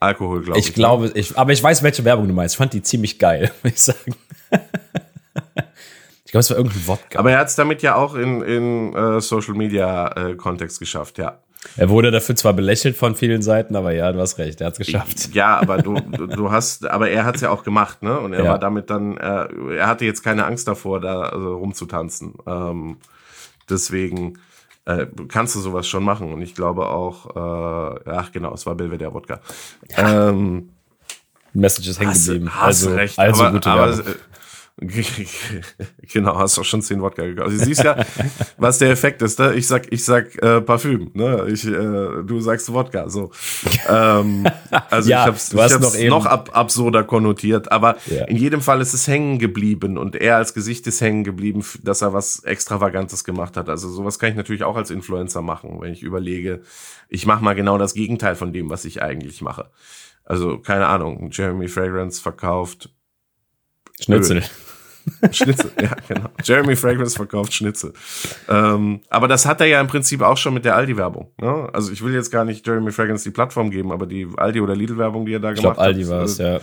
[0.00, 0.68] Alkohol, glaube ich.
[0.68, 1.12] Ich glaube, ne?
[1.14, 2.54] ich, aber ich weiß, welche Werbung du meinst.
[2.54, 4.14] Ich fand die ziemlich geil, muss ich sagen.
[6.24, 7.18] ich glaube, es war irgendein Wodka.
[7.18, 11.18] Aber er hat es damit ja auch in, in uh, Social Media uh, Kontext geschafft,
[11.18, 11.42] ja.
[11.76, 14.78] Er wurde dafür zwar belächelt von vielen Seiten, aber ja, du hast recht, er hat
[14.78, 15.34] es geschafft.
[15.34, 18.18] Ja, aber du, du hast, aber er hat es ja auch gemacht, ne?
[18.18, 18.50] Und er ja.
[18.52, 22.34] war damit dann, äh, er hatte jetzt keine Angst davor, da also, rumzutanzen.
[22.46, 22.98] Ähm,
[23.68, 24.38] deswegen
[24.84, 26.32] äh, kannst du sowas schon machen.
[26.32, 29.40] Und ich glaube auch, äh, ach genau, es war Belvedere Wodka.
[29.96, 30.70] Ähm,
[31.52, 32.54] Message ist hängen geblieben.
[32.54, 34.02] Hast, also, recht, also aber, gute aber,
[36.12, 37.48] genau, hast auch schon zehn Wodka gekauft.
[37.48, 38.04] Also, du siehst ja,
[38.58, 39.38] was der Effekt ist.
[39.40, 39.54] Ne?
[39.54, 41.48] Ich sag, ich sag äh, Parfüm, ne?
[41.48, 43.08] Ich, äh, du sagst Wodka.
[43.08, 43.32] So.
[43.88, 44.46] ähm,
[44.90, 48.24] also ja, ich hab's, ich hab's noch, noch ab, absurder konnotiert, aber ja.
[48.26, 52.02] in jedem Fall ist es hängen geblieben und er als Gesicht ist hängen geblieben, dass
[52.02, 53.68] er was Extravagantes gemacht hat.
[53.68, 56.62] Also sowas kann ich natürlich auch als Influencer machen, wenn ich überlege,
[57.08, 59.70] ich mache mal genau das Gegenteil von dem, was ich eigentlich mache.
[60.24, 62.90] Also keine Ahnung, Jeremy Fragrance verkauft
[64.00, 64.38] Schnitzel.
[64.38, 64.44] Öl.
[65.30, 66.28] Schnitzel, ja, genau.
[66.42, 67.92] Jeremy Fragrance verkauft Schnitzel.
[68.48, 71.30] Ähm, aber das hat er ja im Prinzip auch schon mit der Aldi-Werbung.
[71.40, 71.68] Ne?
[71.72, 74.74] Also ich will jetzt gar nicht Jeremy Fragrance die Plattform geben, aber die Aldi- oder
[74.76, 75.94] Lidl-Werbung, die er da ich gemacht glaub, hat.
[75.94, 76.60] Aldi war es, ja.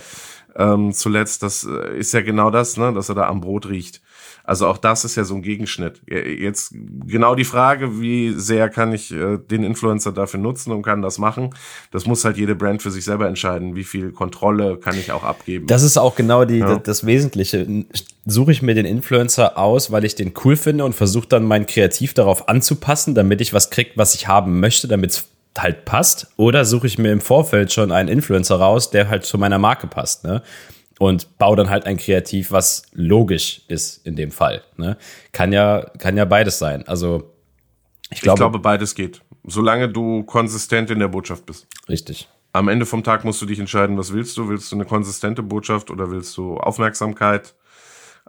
[0.58, 4.00] Ähm, zuletzt, das äh, ist ja genau das, ne, dass er da am Brot riecht.
[4.46, 6.00] Also auch das ist ja so ein Gegenschnitt.
[6.06, 6.72] Jetzt
[7.04, 11.18] genau die Frage, wie sehr kann ich äh, den Influencer dafür nutzen und kann das
[11.18, 11.50] machen?
[11.90, 13.74] Das muss halt jede Brand für sich selber entscheiden.
[13.74, 15.66] Wie viel Kontrolle kann ich auch abgeben?
[15.66, 16.76] Das ist auch genau die, ja.
[16.78, 17.84] das Wesentliche.
[18.24, 21.66] Suche ich mir den Influencer aus, weil ich den cool finde und versuche dann mein
[21.66, 25.28] Kreativ darauf anzupassen, damit ich was kriege, was ich haben möchte, damit es
[25.62, 26.32] halt passt?
[26.36, 29.86] Oder suche ich mir im Vorfeld schon einen Influencer raus, der halt zu meiner Marke
[29.86, 30.24] passt?
[30.24, 30.42] Ne?
[30.98, 34.62] und baue dann halt ein Kreativ, was logisch ist in dem Fall.
[34.76, 34.96] Ne?
[35.32, 36.86] Kann ja, kann ja beides sein.
[36.86, 37.34] Also
[38.10, 41.66] ich glaube, ich glaube, beides geht, solange du konsistent in der Botschaft bist.
[41.88, 42.28] Richtig.
[42.52, 44.48] Am Ende vom Tag musst du dich entscheiden, was willst du?
[44.48, 47.54] Willst du eine konsistente Botschaft oder willst du Aufmerksamkeit?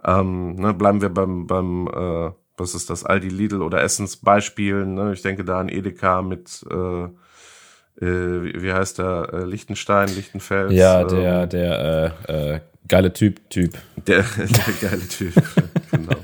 [0.04, 4.94] Ähm, ne, bleiben wir beim, beim äh, was ist das, Aldi, Lidl oder Essensbeispielen.
[4.94, 5.12] Ne?
[5.12, 7.08] Ich denke da an Edeka mit äh,
[8.00, 10.72] äh, wie heißt der, äh, Lichtenstein, Lichtenfels?
[10.72, 13.76] Ja, der, ähm, der äh, äh, geile Typ, Typ.
[14.06, 15.34] Der, der geile Typ,
[15.90, 16.16] genau.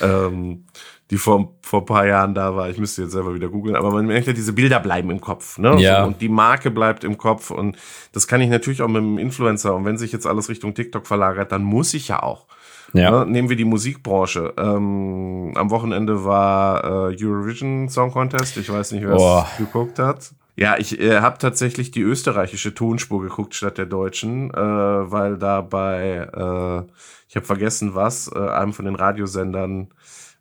[0.00, 0.64] ähm,
[1.10, 2.68] die vor, vor ein paar Jahren da war.
[2.68, 5.58] Ich müsste jetzt selber wieder googeln, aber man merkt ja, diese Bilder bleiben im Kopf,
[5.58, 5.80] ne?
[5.80, 6.04] Ja.
[6.04, 7.76] Und die Marke bleibt im Kopf und
[8.12, 9.74] das kann ich natürlich auch mit einem Influencer.
[9.74, 12.46] Und wenn sich jetzt alles Richtung TikTok verlagert, dann muss ich ja auch.
[12.92, 13.10] Ja.
[13.24, 13.26] Ne?
[13.30, 14.54] Nehmen wir die Musikbranche.
[14.56, 18.56] Ähm, am Wochenende war äh, Eurovision Song Contest.
[18.56, 20.30] Ich weiß nicht, wer es geguckt hat.
[20.58, 25.60] Ja, ich äh, habe tatsächlich die österreichische Tonspur geguckt statt der deutschen, äh, weil da
[25.60, 26.90] bei, äh,
[27.28, 29.88] ich habe vergessen was, äh, einem von den Radiosendern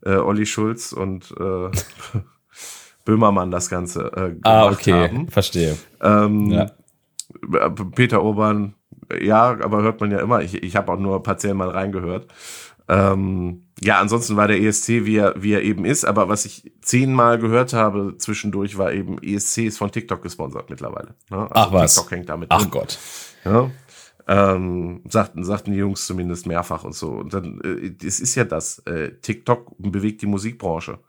[0.06, 1.70] äh, Olli Schulz und äh,
[3.06, 5.28] Böhmermann das Ganze äh, gemacht Ah, okay, haben.
[5.28, 5.76] verstehe.
[6.02, 6.72] Ähm, ja.
[7.94, 8.74] Peter Urban,
[9.20, 10.42] ja, aber hört man ja immer.
[10.42, 12.28] Ich, ich habe auch nur partiell mal reingehört.
[12.88, 16.72] Ähm, ja, ansonsten war der ESC, wie er, wie er eben ist, aber was ich
[16.82, 21.16] zehnmal gehört habe zwischendurch, war eben, ESC ist von TikTok gesponsert mittlerweile.
[21.30, 21.38] Ne?
[21.38, 21.96] Also Ach was?
[21.96, 22.72] TikTok hängt damit Ach drin.
[22.72, 23.00] Gott.
[23.44, 23.72] Ja?
[24.28, 27.10] Ähm, sagten, sagten die Jungs zumindest mehrfach und so.
[27.10, 31.00] Und dann, äh, es ist ja das, äh, TikTok bewegt die Musikbranche.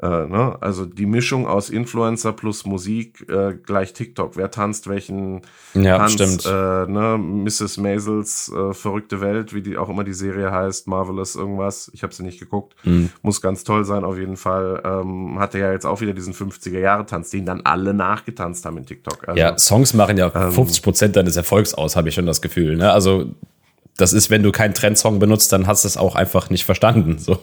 [0.00, 0.56] Äh, ne?
[0.60, 4.36] Also die Mischung aus Influencer plus Musik äh, gleich TikTok.
[4.36, 5.42] Wer tanzt welchen
[5.74, 6.12] Ja, Tanz?
[6.12, 6.46] stimmt.
[6.46, 6.50] Äh,
[6.90, 7.18] ne?
[7.18, 7.78] Mrs.
[7.78, 11.90] Maisels äh, verrückte Welt, wie die auch immer die Serie heißt, Marvelous irgendwas.
[11.94, 12.76] Ich habe sie nicht geguckt.
[12.84, 13.10] Mhm.
[13.22, 14.80] Muss ganz toll sein auf jeden Fall.
[14.84, 18.78] Ähm, hatte ja jetzt auch wieder diesen 50er Jahre Tanz, den dann alle nachgetanzt haben
[18.78, 19.26] in TikTok.
[19.28, 20.52] Also, Ja, Songs machen ja Ähm.
[20.52, 22.76] 50 Prozent deines Erfolgs aus, habe ich schon das Gefühl.
[22.76, 22.92] Ne?
[22.92, 23.34] Also
[23.96, 27.18] das ist, wenn du keinen Trendsong benutzt, dann hast du es auch einfach nicht verstanden.
[27.18, 27.36] So.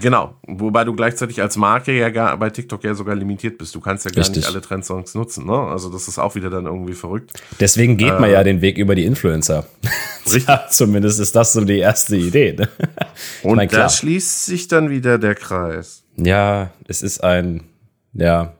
[0.00, 3.74] Genau, wobei du gleichzeitig als Marke ja gar bei TikTok ja sogar limitiert bist.
[3.74, 4.36] Du kannst ja gar Richtig.
[4.38, 5.58] nicht alle Trendsongs nutzen, ne?
[5.58, 7.32] Also das ist auch wieder dann irgendwie verrückt.
[7.60, 9.66] Deswegen geht man ja den Weg über die Influencer.
[9.82, 9.88] Äh.
[10.24, 10.46] Richtig.
[10.46, 12.54] ja, zumindest ist das so die erste Idee.
[12.58, 12.68] Ne?
[13.42, 16.02] Und mein, da schließt sich dann wieder der Kreis.
[16.16, 17.64] Ja, es ist ein,
[18.12, 18.54] ja,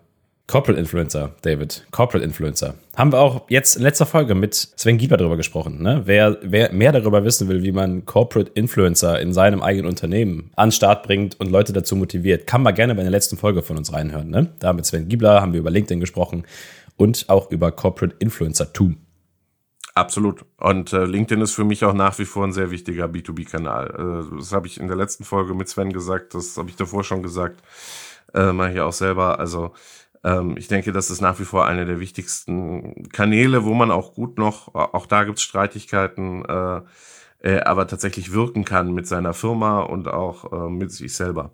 [0.48, 1.86] Corporate Influencer, David.
[1.90, 2.74] Corporate Influencer.
[2.96, 5.82] Haben wir auch jetzt in letzter Folge mit Sven Gieber darüber gesprochen.
[5.82, 6.00] Ne?
[6.06, 10.68] Wer, wer mehr darüber wissen will, wie man Corporate Influencer in seinem eigenen Unternehmen an
[10.68, 13.76] den Start bringt und Leute dazu motiviert, kann man gerne bei der letzten Folge von
[13.76, 14.30] uns reinhören.
[14.30, 14.48] Ne?
[14.58, 16.44] Da mit Sven Giebler haben wir über LinkedIn gesprochen
[16.96, 18.96] und auch über Corporate Influencer-Tum.
[19.94, 20.46] Absolut.
[20.56, 24.24] Und äh, LinkedIn ist für mich auch nach wie vor ein sehr wichtiger B2B-Kanal.
[24.32, 27.04] Äh, das habe ich in der letzten Folge mit Sven gesagt, das habe ich davor
[27.04, 27.62] schon gesagt,
[28.32, 29.38] äh, mache ich auch selber.
[29.38, 29.72] Also
[30.56, 34.38] ich denke, das ist nach wie vor einer der wichtigsten Kanäle, wo man auch gut
[34.38, 36.80] noch, auch da gibt's Streitigkeiten, äh,
[37.40, 41.52] äh, aber tatsächlich wirken kann mit seiner Firma und auch äh, mit sich selber.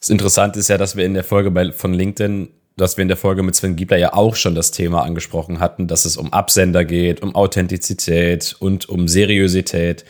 [0.00, 3.08] Das Interessante ist ja, dass wir in der Folge bei, von LinkedIn, dass wir in
[3.08, 6.32] der Folge mit Sven Giebler ja auch schon das Thema angesprochen hatten, dass es um
[6.32, 10.04] Absender geht, um Authentizität und um Seriosität.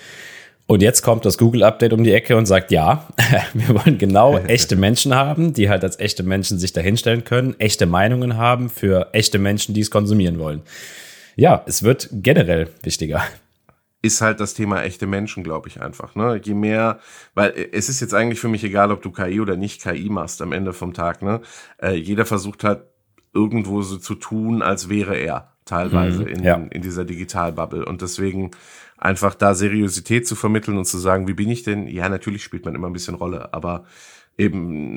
[0.69, 3.07] Und jetzt kommt das Google-Update um die Ecke und sagt, ja,
[3.55, 7.87] wir wollen genau echte Menschen haben, die halt als echte Menschen sich dahinstellen können, echte
[7.87, 10.63] Meinungen haben für echte Menschen, die es konsumieren wollen.
[11.37, 13.23] Ja, es wird generell wichtiger.
[14.03, 16.15] ist halt das Thema echte Menschen, glaube ich einfach.
[16.17, 16.41] Ne?
[16.43, 16.99] Je mehr,
[17.35, 20.09] weil äh, es ist jetzt eigentlich für mich egal, ob du KI oder nicht KI
[20.09, 21.23] machst am Ende vom Tag.
[21.23, 21.43] Ne?
[21.81, 22.83] Äh, jeder versucht halt
[23.33, 26.55] irgendwo so zu tun, als wäre er teilweise Mhm, in, ja.
[26.71, 27.85] in dieser Digitalbubble.
[27.85, 28.53] Und deswegen
[28.99, 31.87] einfach da Seriosität zu vermitteln und zu sagen, wie bin ich denn?
[31.87, 33.85] Ja, natürlich spielt man immer ein bisschen Rolle, aber
[34.39, 34.95] eben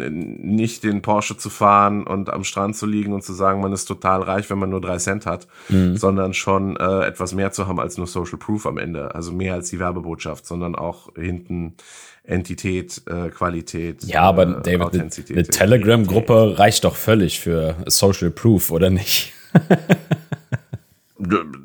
[0.56, 3.86] nicht den Porsche zu fahren und am Strand zu liegen und zu sagen, man ist
[3.86, 5.96] total reich, wenn man nur drei Cent hat, Mhm.
[5.96, 9.16] sondern schon äh, etwas mehr zu haben als nur Social Proof am Ende.
[9.16, 11.76] Also mehr als die Werbebotschaft, sondern auch hinten
[12.26, 14.04] Entität, äh, Qualität.
[14.04, 19.32] Ja, aber äh, David, eine, eine Telegram-Gruppe reicht doch völlig für Social Proof, oder nicht?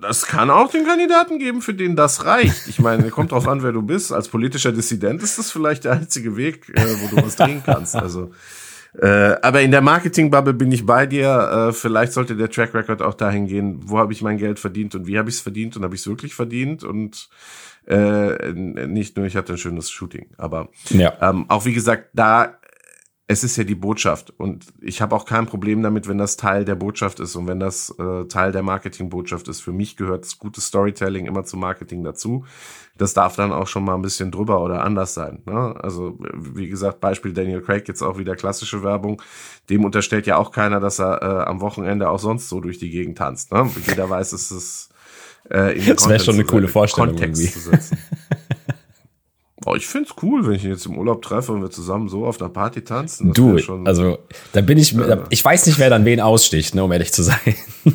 [0.00, 2.68] Das kann auch den Kandidaten geben, für den das reicht.
[2.68, 4.12] Ich meine, kommt drauf an, wer du bist.
[4.12, 7.94] Als politischer Dissident ist das vielleicht der einzige Weg, äh, wo du was drehen kannst.
[7.96, 8.30] Also,
[9.00, 11.68] äh, aber in der Marketing-Bubble bin ich bei dir.
[11.68, 14.94] Äh, vielleicht sollte der Track Record auch dahin gehen, wo habe ich mein Geld verdient
[14.94, 17.28] und wie habe ich es verdient und habe ich es wirklich verdient und
[17.86, 20.26] äh, nicht nur, ich hatte ein schönes Shooting.
[20.38, 21.12] Aber Ja.
[21.20, 22.58] ähm, auch wie gesagt, da
[23.26, 26.66] es ist ja die Botschaft und ich habe auch kein Problem damit, wenn das Teil
[26.66, 29.62] der Botschaft ist und wenn das äh, Teil der Marketingbotschaft ist.
[29.62, 32.44] Für mich gehört das gute Storytelling immer zum Marketing dazu.
[32.98, 35.40] Das darf dann auch schon mal ein bisschen drüber oder anders sein.
[35.46, 35.74] Ne?
[35.82, 39.22] Also wie gesagt, Beispiel Daniel Craig jetzt auch wieder klassische Werbung.
[39.70, 42.90] Dem unterstellt ja auch keiner, dass er äh, am Wochenende auch sonst so durch die
[42.90, 43.52] Gegend tanzt.
[43.52, 43.70] Ne?
[43.86, 44.90] Jeder weiß, es ist
[45.50, 47.58] äh, in den Das wär Kontext schon eine coole Vorstellung Kontext irgendwie.
[47.58, 47.98] zu setzen.
[49.66, 52.26] Oh, ich find's cool, wenn ich ihn jetzt im Urlaub treffe und wir zusammen so
[52.26, 53.28] auf einer Party tanzen.
[53.28, 54.18] Das Du, schon, also
[54.52, 54.94] da bin ich,
[55.30, 57.38] ich weiß nicht, wer dann wen aussticht, ne, um ehrlich zu sein.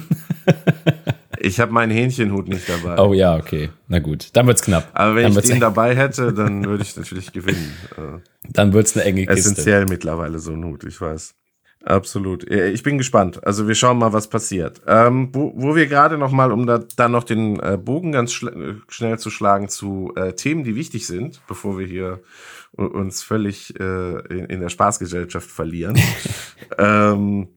[1.39, 2.97] ich habe meinen Hähnchenhut nicht dabei.
[3.01, 4.89] Oh ja, okay, na gut, dann wird's knapp.
[4.93, 7.73] Aber wenn dann ich den eng, dabei hätte, dann würde ich natürlich gewinnen.
[7.97, 8.19] Äh,
[8.51, 9.51] dann wird's eine enge Kiste.
[9.51, 11.35] essentiell mittlerweile so ein Hut, ich weiß.
[11.83, 12.43] Absolut.
[12.49, 13.45] Ich bin gespannt.
[13.45, 14.81] Also wir schauen mal, was passiert.
[14.85, 18.33] Ähm, wo, wo wir gerade noch mal, um da dann noch den äh, Bogen ganz
[18.33, 22.19] schnell zu schlagen zu äh, Themen, die wichtig sind, bevor wir hier
[22.73, 25.97] uns völlig äh, in, in der Spaßgesellschaft verlieren.
[26.77, 27.47] ähm,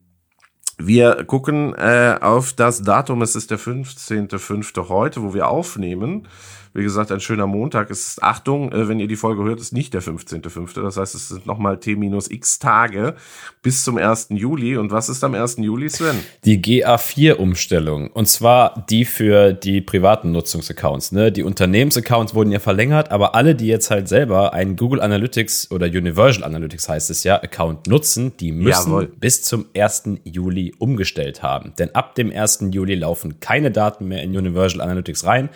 [0.78, 3.22] wir gucken äh, auf das Datum.
[3.22, 4.88] Es ist der 15.05.
[4.88, 6.28] heute, wo wir aufnehmen.
[6.74, 7.90] Wie gesagt, ein schöner Montag.
[7.90, 10.82] Es ist, Achtung, äh, wenn ihr die Folge hört, ist nicht der 15.05.
[10.82, 13.14] Das heißt, es sind nochmal T-X Tage
[13.62, 14.28] bis zum 1.
[14.30, 14.76] Juli.
[14.76, 15.58] Und was ist am 1.
[15.58, 16.18] Juli, Sven?
[16.44, 18.10] Die GA4-Umstellung.
[18.10, 21.12] Und zwar die für die privaten Nutzungsaccounts.
[21.12, 21.30] Ne?
[21.30, 25.86] Die Unternehmensaccounts wurden ja verlängert, aber alle, die jetzt halt selber einen Google Analytics oder
[25.86, 29.06] Universal Analytics heißt es ja, Account nutzen, die müssen Jawohl.
[29.06, 30.20] bis zum 1.
[30.24, 31.74] Juli umgestellt haben.
[31.78, 32.64] Denn ab dem 1.
[32.70, 35.50] Juli laufen keine Daten mehr in Universal Analytics rein.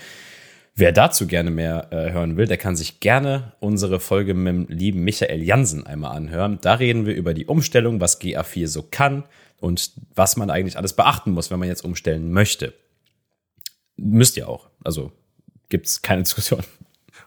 [0.79, 4.67] Wer dazu gerne mehr äh, hören will, der kann sich gerne unsere Folge mit dem
[4.69, 6.59] lieben Michael Jansen einmal anhören.
[6.61, 9.25] Da reden wir über die Umstellung, was GA4 so kann
[9.59, 12.75] und was man eigentlich alles beachten muss, wenn man jetzt umstellen möchte.
[13.97, 14.69] Müsst ihr auch.
[14.85, 15.13] Also
[15.71, 16.63] gibt's keine Diskussion.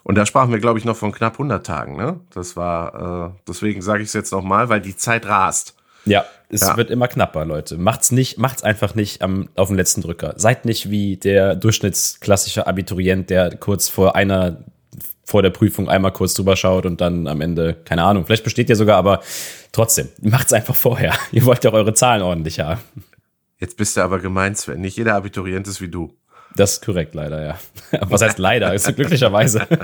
[0.04, 1.98] Und da sprachen wir, glaube ich, noch von knapp 100 Tagen.
[1.98, 2.20] Ne?
[2.30, 5.76] Das war, äh, deswegen sage ich es jetzt nochmal, weil die Zeit rast.
[6.06, 6.78] Ja, es Ja.
[6.78, 7.78] wird immer knapper, Leute.
[7.78, 10.34] Macht's nicht, macht's einfach nicht am, auf den letzten Drücker.
[10.38, 14.64] Seid nicht wie der durchschnittsklassische Abiturient, der kurz vor einer,
[15.26, 18.70] vor der Prüfung einmal kurz drüber schaut und dann am Ende, keine Ahnung, vielleicht besteht
[18.70, 19.22] ihr sogar, aber
[19.72, 21.14] trotzdem, macht's einfach vorher.
[21.32, 22.80] Ihr wollt ja eure Zahlen ordentlich haben.
[23.60, 24.82] Jetzt bist du aber gemein, Sven.
[24.82, 26.16] Nicht jeder Abiturient ist wie du.
[26.56, 27.60] Das ist korrekt, leider, ja.
[28.10, 28.74] Was heißt leider?
[28.74, 29.68] Ist glücklicherweise.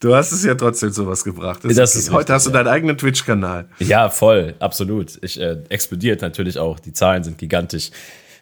[0.00, 1.60] Du hast es ja trotzdem sowas gebracht.
[1.62, 3.68] Das ist Heute richtig, hast du deinen eigenen Twitch-Kanal.
[3.78, 5.18] Ja, voll, absolut.
[5.22, 6.80] Ich äh, explodiert natürlich auch.
[6.80, 7.90] Die Zahlen sind gigantisch.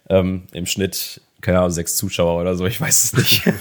[0.09, 3.43] Ähm, Im Schnitt, keine Ahnung, sechs Zuschauer oder so, ich weiß es nicht.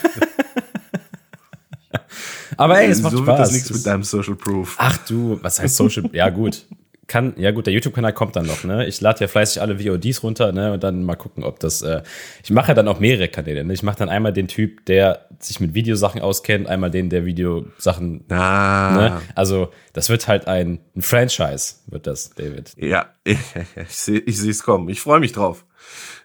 [2.58, 3.28] Aber ey, es macht so Spaß.
[3.28, 4.76] wird das nichts mit deinem Social Proof.
[4.78, 6.08] Ach du, was heißt Social?
[6.14, 6.66] ja, gut.
[7.08, 8.86] Kann, ja gut, der YouTube-Kanal kommt dann noch, ne?
[8.86, 10.74] Ich lade ja fleißig alle VODs runter, ne?
[10.74, 11.82] Und dann mal gucken, ob das.
[11.82, 12.02] Äh,
[12.44, 13.74] ich mache ja dann auch mehrere Kanäle, ne?
[13.74, 18.26] Ich mache dann einmal den Typ, der sich mit Videosachen auskennt, einmal den, der Videosachen.
[18.30, 19.22] Ah, Ne?
[19.36, 22.74] Also, das wird halt ein, ein Franchise, wird das, David.
[22.78, 23.38] ja, ich,
[23.76, 24.90] ich sehe ich es kommen.
[24.90, 25.66] Ich freue mich drauf.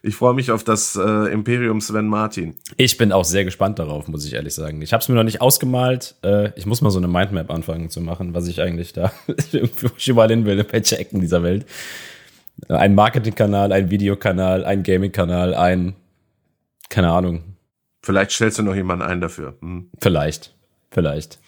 [0.03, 2.57] Ich freue mich auf das äh, Imperium Sven Martin.
[2.77, 4.83] Ich bin auch sehr gespannt darauf, muss ich ehrlich sagen.
[4.83, 6.17] Ich habe es mir noch nicht ausgemalt.
[6.25, 9.13] Äh, ich muss mal so eine Mindmap anfangen zu machen, was ich eigentlich da
[10.07, 11.67] überall hin will, in welche Ecken dieser Welt.
[12.69, 15.95] Äh, Ein Marketingkanal, ein Videokanal, ein Gaming-Kanal, ein
[16.89, 17.45] keine Ahnung,
[18.05, 19.55] Vielleicht stellst du noch jemanden ein dafür.
[19.61, 19.89] Hm.
[20.01, 20.53] vielleicht,
[20.91, 21.39] vielleicht.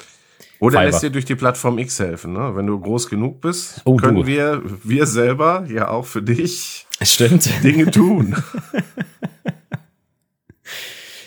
[0.61, 0.85] Oder Fiverr.
[0.87, 2.33] lässt dir durch die Plattform X helfen.
[2.33, 2.53] Ne?
[2.55, 4.27] Wenn du groß genug bist, Oh, können du.
[4.27, 7.49] wir, wir selber ja auch für dich Stimmt.
[7.63, 8.37] Dinge tun.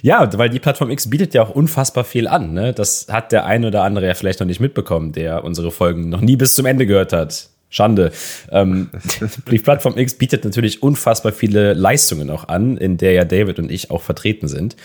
[0.01, 2.53] Ja, weil die Plattform X bietet ja auch unfassbar viel an.
[2.53, 2.73] Ne?
[2.73, 6.21] Das hat der ein oder andere ja vielleicht noch nicht mitbekommen, der unsere Folgen noch
[6.21, 7.49] nie bis zum Ende gehört hat.
[7.69, 8.11] Schande.
[8.51, 8.89] Ähm,
[9.51, 13.71] die Plattform X bietet natürlich unfassbar viele Leistungen auch an, in der ja David und
[13.71, 14.77] ich auch vertreten sind.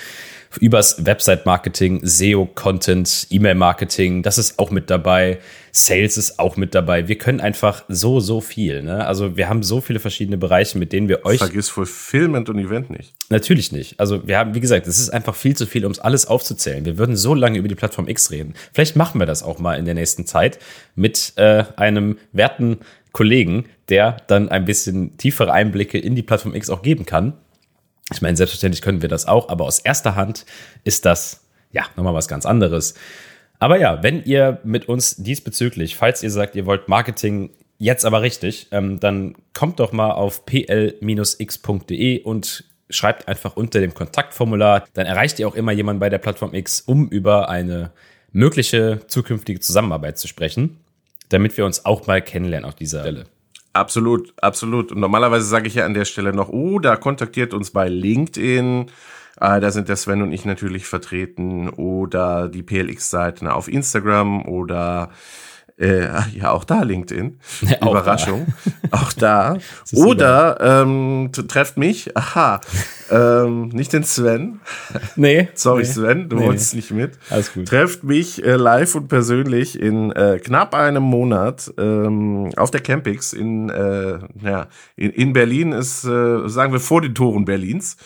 [0.61, 5.39] Übers Website-Marketing, SEO-Content, E-Mail-Marketing, das ist auch mit dabei.
[5.71, 7.09] Sales ist auch mit dabei.
[7.09, 8.83] Wir können einfach so, so viel.
[8.83, 9.07] Ne?
[9.07, 12.91] Also wir haben so viele verschiedene Bereiche, mit denen wir euch Vergiss Fulfillment und Event
[12.91, 13.15] nicht.
[13.31, 13.99] Natürlich nicht.
[13.99, 16.85] Also wir haben, wie gesagt, es ist einfach viel zu viel, um es alles aufzuzählen.
[16.85, 18.55] Wir würden so lange über die Plattform X reden.
[18.75, 20.59] Vielleicht machen wir das auch mal in der nächsten Zeit
[20.95, 22.79] mit äh, einem werten
[23.13, 27.35] Kollegen, der dann ein bisschen tiefere Einblicke in die Plattform X auch geben kann.
[28.13, 30.45] Ich meine, selbstverständlich können wir das auch, aber aus erster Hand
[30.85, 32.95] ist das ja nochmal was ganz anderes.
[33.59, 38.23] Aber ja, wenn ihr mit uns diesbezüglich, falls ihr sagt, ihr wollt Marketing jetzt aber
[38.23, 44.85] richtig, ähm, dann kommt doch mal auf pl-x.de und schreibt einfach unter dem Kontaktformular.
[44.95, 47.93] Dann erreicht ihr auch immer jemanden bei der Plattform X, um über eine
[48.33, 50.81] mögliche zukünftige Zusammenarbeit zu sprechen,
[51.29, 53.25] damit wir uns auch mal kennenlernen auf dieser Stelle.
[53.73, 54.93] Absolut, absolut.
[54.93, 58.91] Und normalerweise sage ich ja an der Stelle noch, oh, da kontaktiert uns bei LinkedIn.
[59.41, 61.71] Äh, da sind der Sven und ich natürlich vertreten.
[61.71, 65.11] Oder die PLX-Seiten auf Instagram oder
[65.79, 67.39] äh, ja, auch da LinkedIn.
[67.81, 68.47] Auch Überraschung.
[68.91, 69.55] Auch da.
[69.85, 70.09] ist überall.
[70.09, 72.61] Oder ähm, trefft mich, aha,
[73.11, 74.61] ähm, nicht den Sven.
[75.17, 75.49] Nee.
[75.55, 75.89] Sorry, nee.
[75.89, 76.47] Sven, du Nee.
[76.47, 77.19] wolltest nicht mit.
[77.31, 77.67] Alles gut.
[77.69, 83.33] Trefft mich äh, live und persönlich in äh, knapp einem Monat ähm, auf der Campix
[83.33, 87.97] in, äh, ja, in, in Berlin ist, äh, sagen wir, vor den Toren Berlins,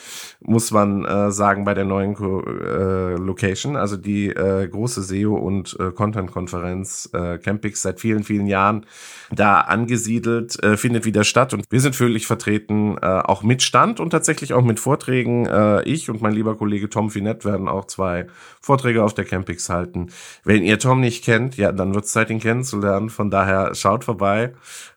[0.40, 3.76] muss man äh, sagen, bei der neuen Co äh, Location.
[3.76, 8.86] Also die äh, große SEO- und Content-Konferenz äh, Campix seit vielen, vielen Jahren
[9.30, 13.98] da angesiedelt, äh, findet wieder statt und wir sind völlig vertreten, äh, auch mit Stand
[13.98, 15.46] und tatsächlich auch mit Vorträgen.
[15.46, 18.26] Äh, ich und mein lieber Kollege Tom Finett werden auch zwei
[18.60, 20.08] Vorträge auf der Campix halten.
[20.44, 23.10] Wenn ihr Tom nicht kennt, ja, dann wird es Zeit, ihn kennenzulernen.
[23.10, 24.52] Von daher schaut vorbei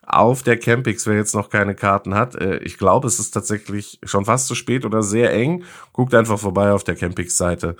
[0.06, 2.34] auf der Campix, wer jetzt noch keine Karten hat.
[2.34, 5.64] Äh, ich glaube, es ist tatsächlich schon fast zu spät oder sehr eng.
[5.92, 7.76] Guckt einfach vorbei auf der Campix-Seite.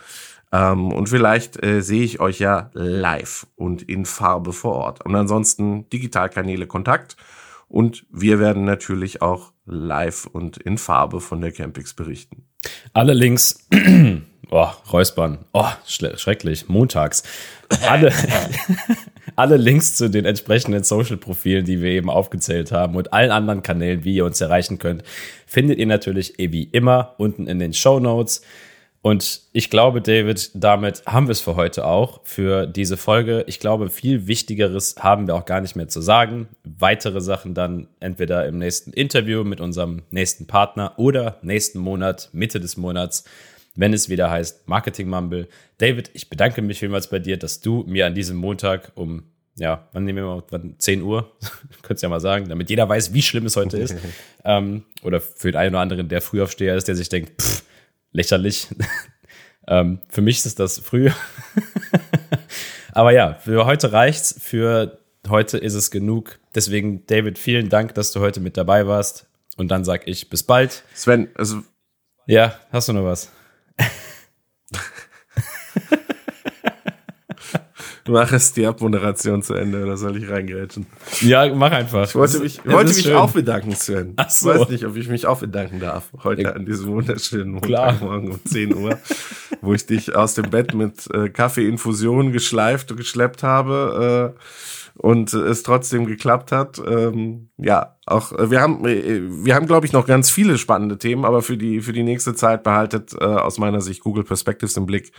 [0.53, 5.05] Ähm, und vielleicht äh, sehe ich euch ja live und in Farbe vor Ort.
[5.05, 7.17] Und ansonsten Digitalkanäle Kontakt.
[7.69, 12.45] Und wir werden natürlich auch live und in Farbe von der Campix berichten.
[12.93, 13.69] Alle Links,
[14.51, 17.23] oh, Räuspern, oh, schrecklich, montags.
[17.89, 18.13] Alle,
[19.37, 24.03] alle Links zu den entsprechenden Social-Profilen, die wir eben aufgezählt haben und allen anderen Kanälen,
[24.03, 25.05] wie ihr uns erreichen könnt,
[25.47, 28.43] findet ihr natürlich eh wie immer unten in den Show Notes.
[29.03, 33.45] Und ich glaube, David, damit haben wir es für heute auch, für diese Folge.
[33.47, 36.49] Ich glaube, viel Wichtigeres haben wir auch gar nicht mehr zu sagen.
[36.65, 42.61] Weitere Sachen dann entweder im nächsten Interview mit unserem nächsten Partner oder nächsten Monat, Mitte
[42.61, 43.25] des Monats,
[43.75, 45.49] wenn es wieder heißt Marketing Mumble.
[45.79, 49.23] David, ich bedanke mich vielmals bei dir, dass du mir an diesem Montag um,
[49.57, 51.33] ja, wann nehmen wir mal, wann, 10 Uhr,
[51.83, 53.97] könntest ja mal sagen, damit jeder weiß, wie schlimm es heute ist.
[54.45, 57.63] ähm, oder für den einen oder anderen, der Frühaufsteher ist, der sich denkt, pff,
[58.13, 58.69] lächerlich.
[59.69, 61.11] Ähm, für mich ist das früh.
[62.93, 64.35] Aber ja, für heute reicht's.
[64.41, 64.99] Für
[65.29, 66.41] heute ist es genug.
[66.57, 69.27] Deswegen, David, vielen Dank, dass du heute mit dabei warst.
[69.57, 70.83] Und dann sag ich bis bald.
[70.93, 71.63] Sven, also.
[72.27, 73.31] Ja, hast du noch was?
[78.11, 80.87] Mach es die Abmoderation zu Ende oder soll ich reingrätschen?
[81.21, 82.09] Ja, mach einfach.
[82.09, 84.15] Ich wollte mich, ich wollte mich auch bedanken, Sven.
[84.17, 84.53] Ach so.
[84.53, 86.11] Ich weiß nicht, ob ich mich auch bedanken darf.
[86.25, 86.53] Heute ja.
[86.53, 88.99] an diesem wunderschönen Montagmorgen um 10 Uhr,
[89.61, 94.35] wo ich dich aus dem Bett mit äh, Kaffeeinfusion geschleift und geschleppt habe.
[94.37, 94.41] Äh,
[95.01, 96.81] und es trotzdem geklappt hat.
[96.87, 100.99] Ähm, ja, auch äh, wir haben äh, wir haben glaube ich noch ganz viele spannende
[100.99, 104.77] Themen, aber für die für die nächste Zeit behaltet äh, aus meiner Sicht Google Perspectives
[104.77, 105.13] im Blick,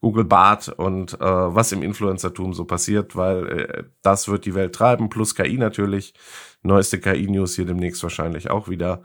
[0.00, 4.74] Google Bart und äh, was im Influencertum so passiert, weil äh, das wird die Welt
[4.74, 6.12] treiben plus KI natürlich.
[6.62, 9.02] Neueste KI News hier demnächst wahrscheinlich auch wieder.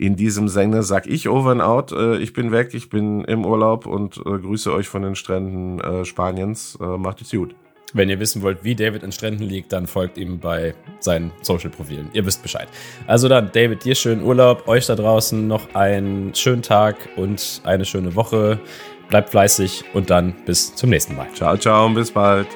[0.00, 1.90] In diesem Sinne sag ich over and out.
[1.90, 5.80] Äh, ich bin weg, ich bin im Urlaub und äh, grüße euch von den Stränden
[5.80, 6.78] äh, Spaniens.
[6.80, 7.56] Äh, macht es gut.
[7.94, 12.10] Wenn ihr wissen wollt, wie David in Stränden liegt, dann folgt ihm bei seinen Social-Profilen.
[12.12, 12.68] Ihr wisst Bescheid.
[13.08, 17.84] Also dann, David, dir schönen Urlaub, euch da draußen noch einen schönen Tag und eine
[17.84, 18.60] schöne Woche.
[19.08, 21.26] Bleibt fleißig und dann bis zum nächsten Mal.
[21.34, 22.46] Ciao, ciao und bis bald.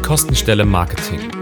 [0.00, 1.39] Kostenstelle Marketing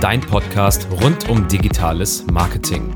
[0.00, 2.94] dein Podcast rund um digitales Marketing.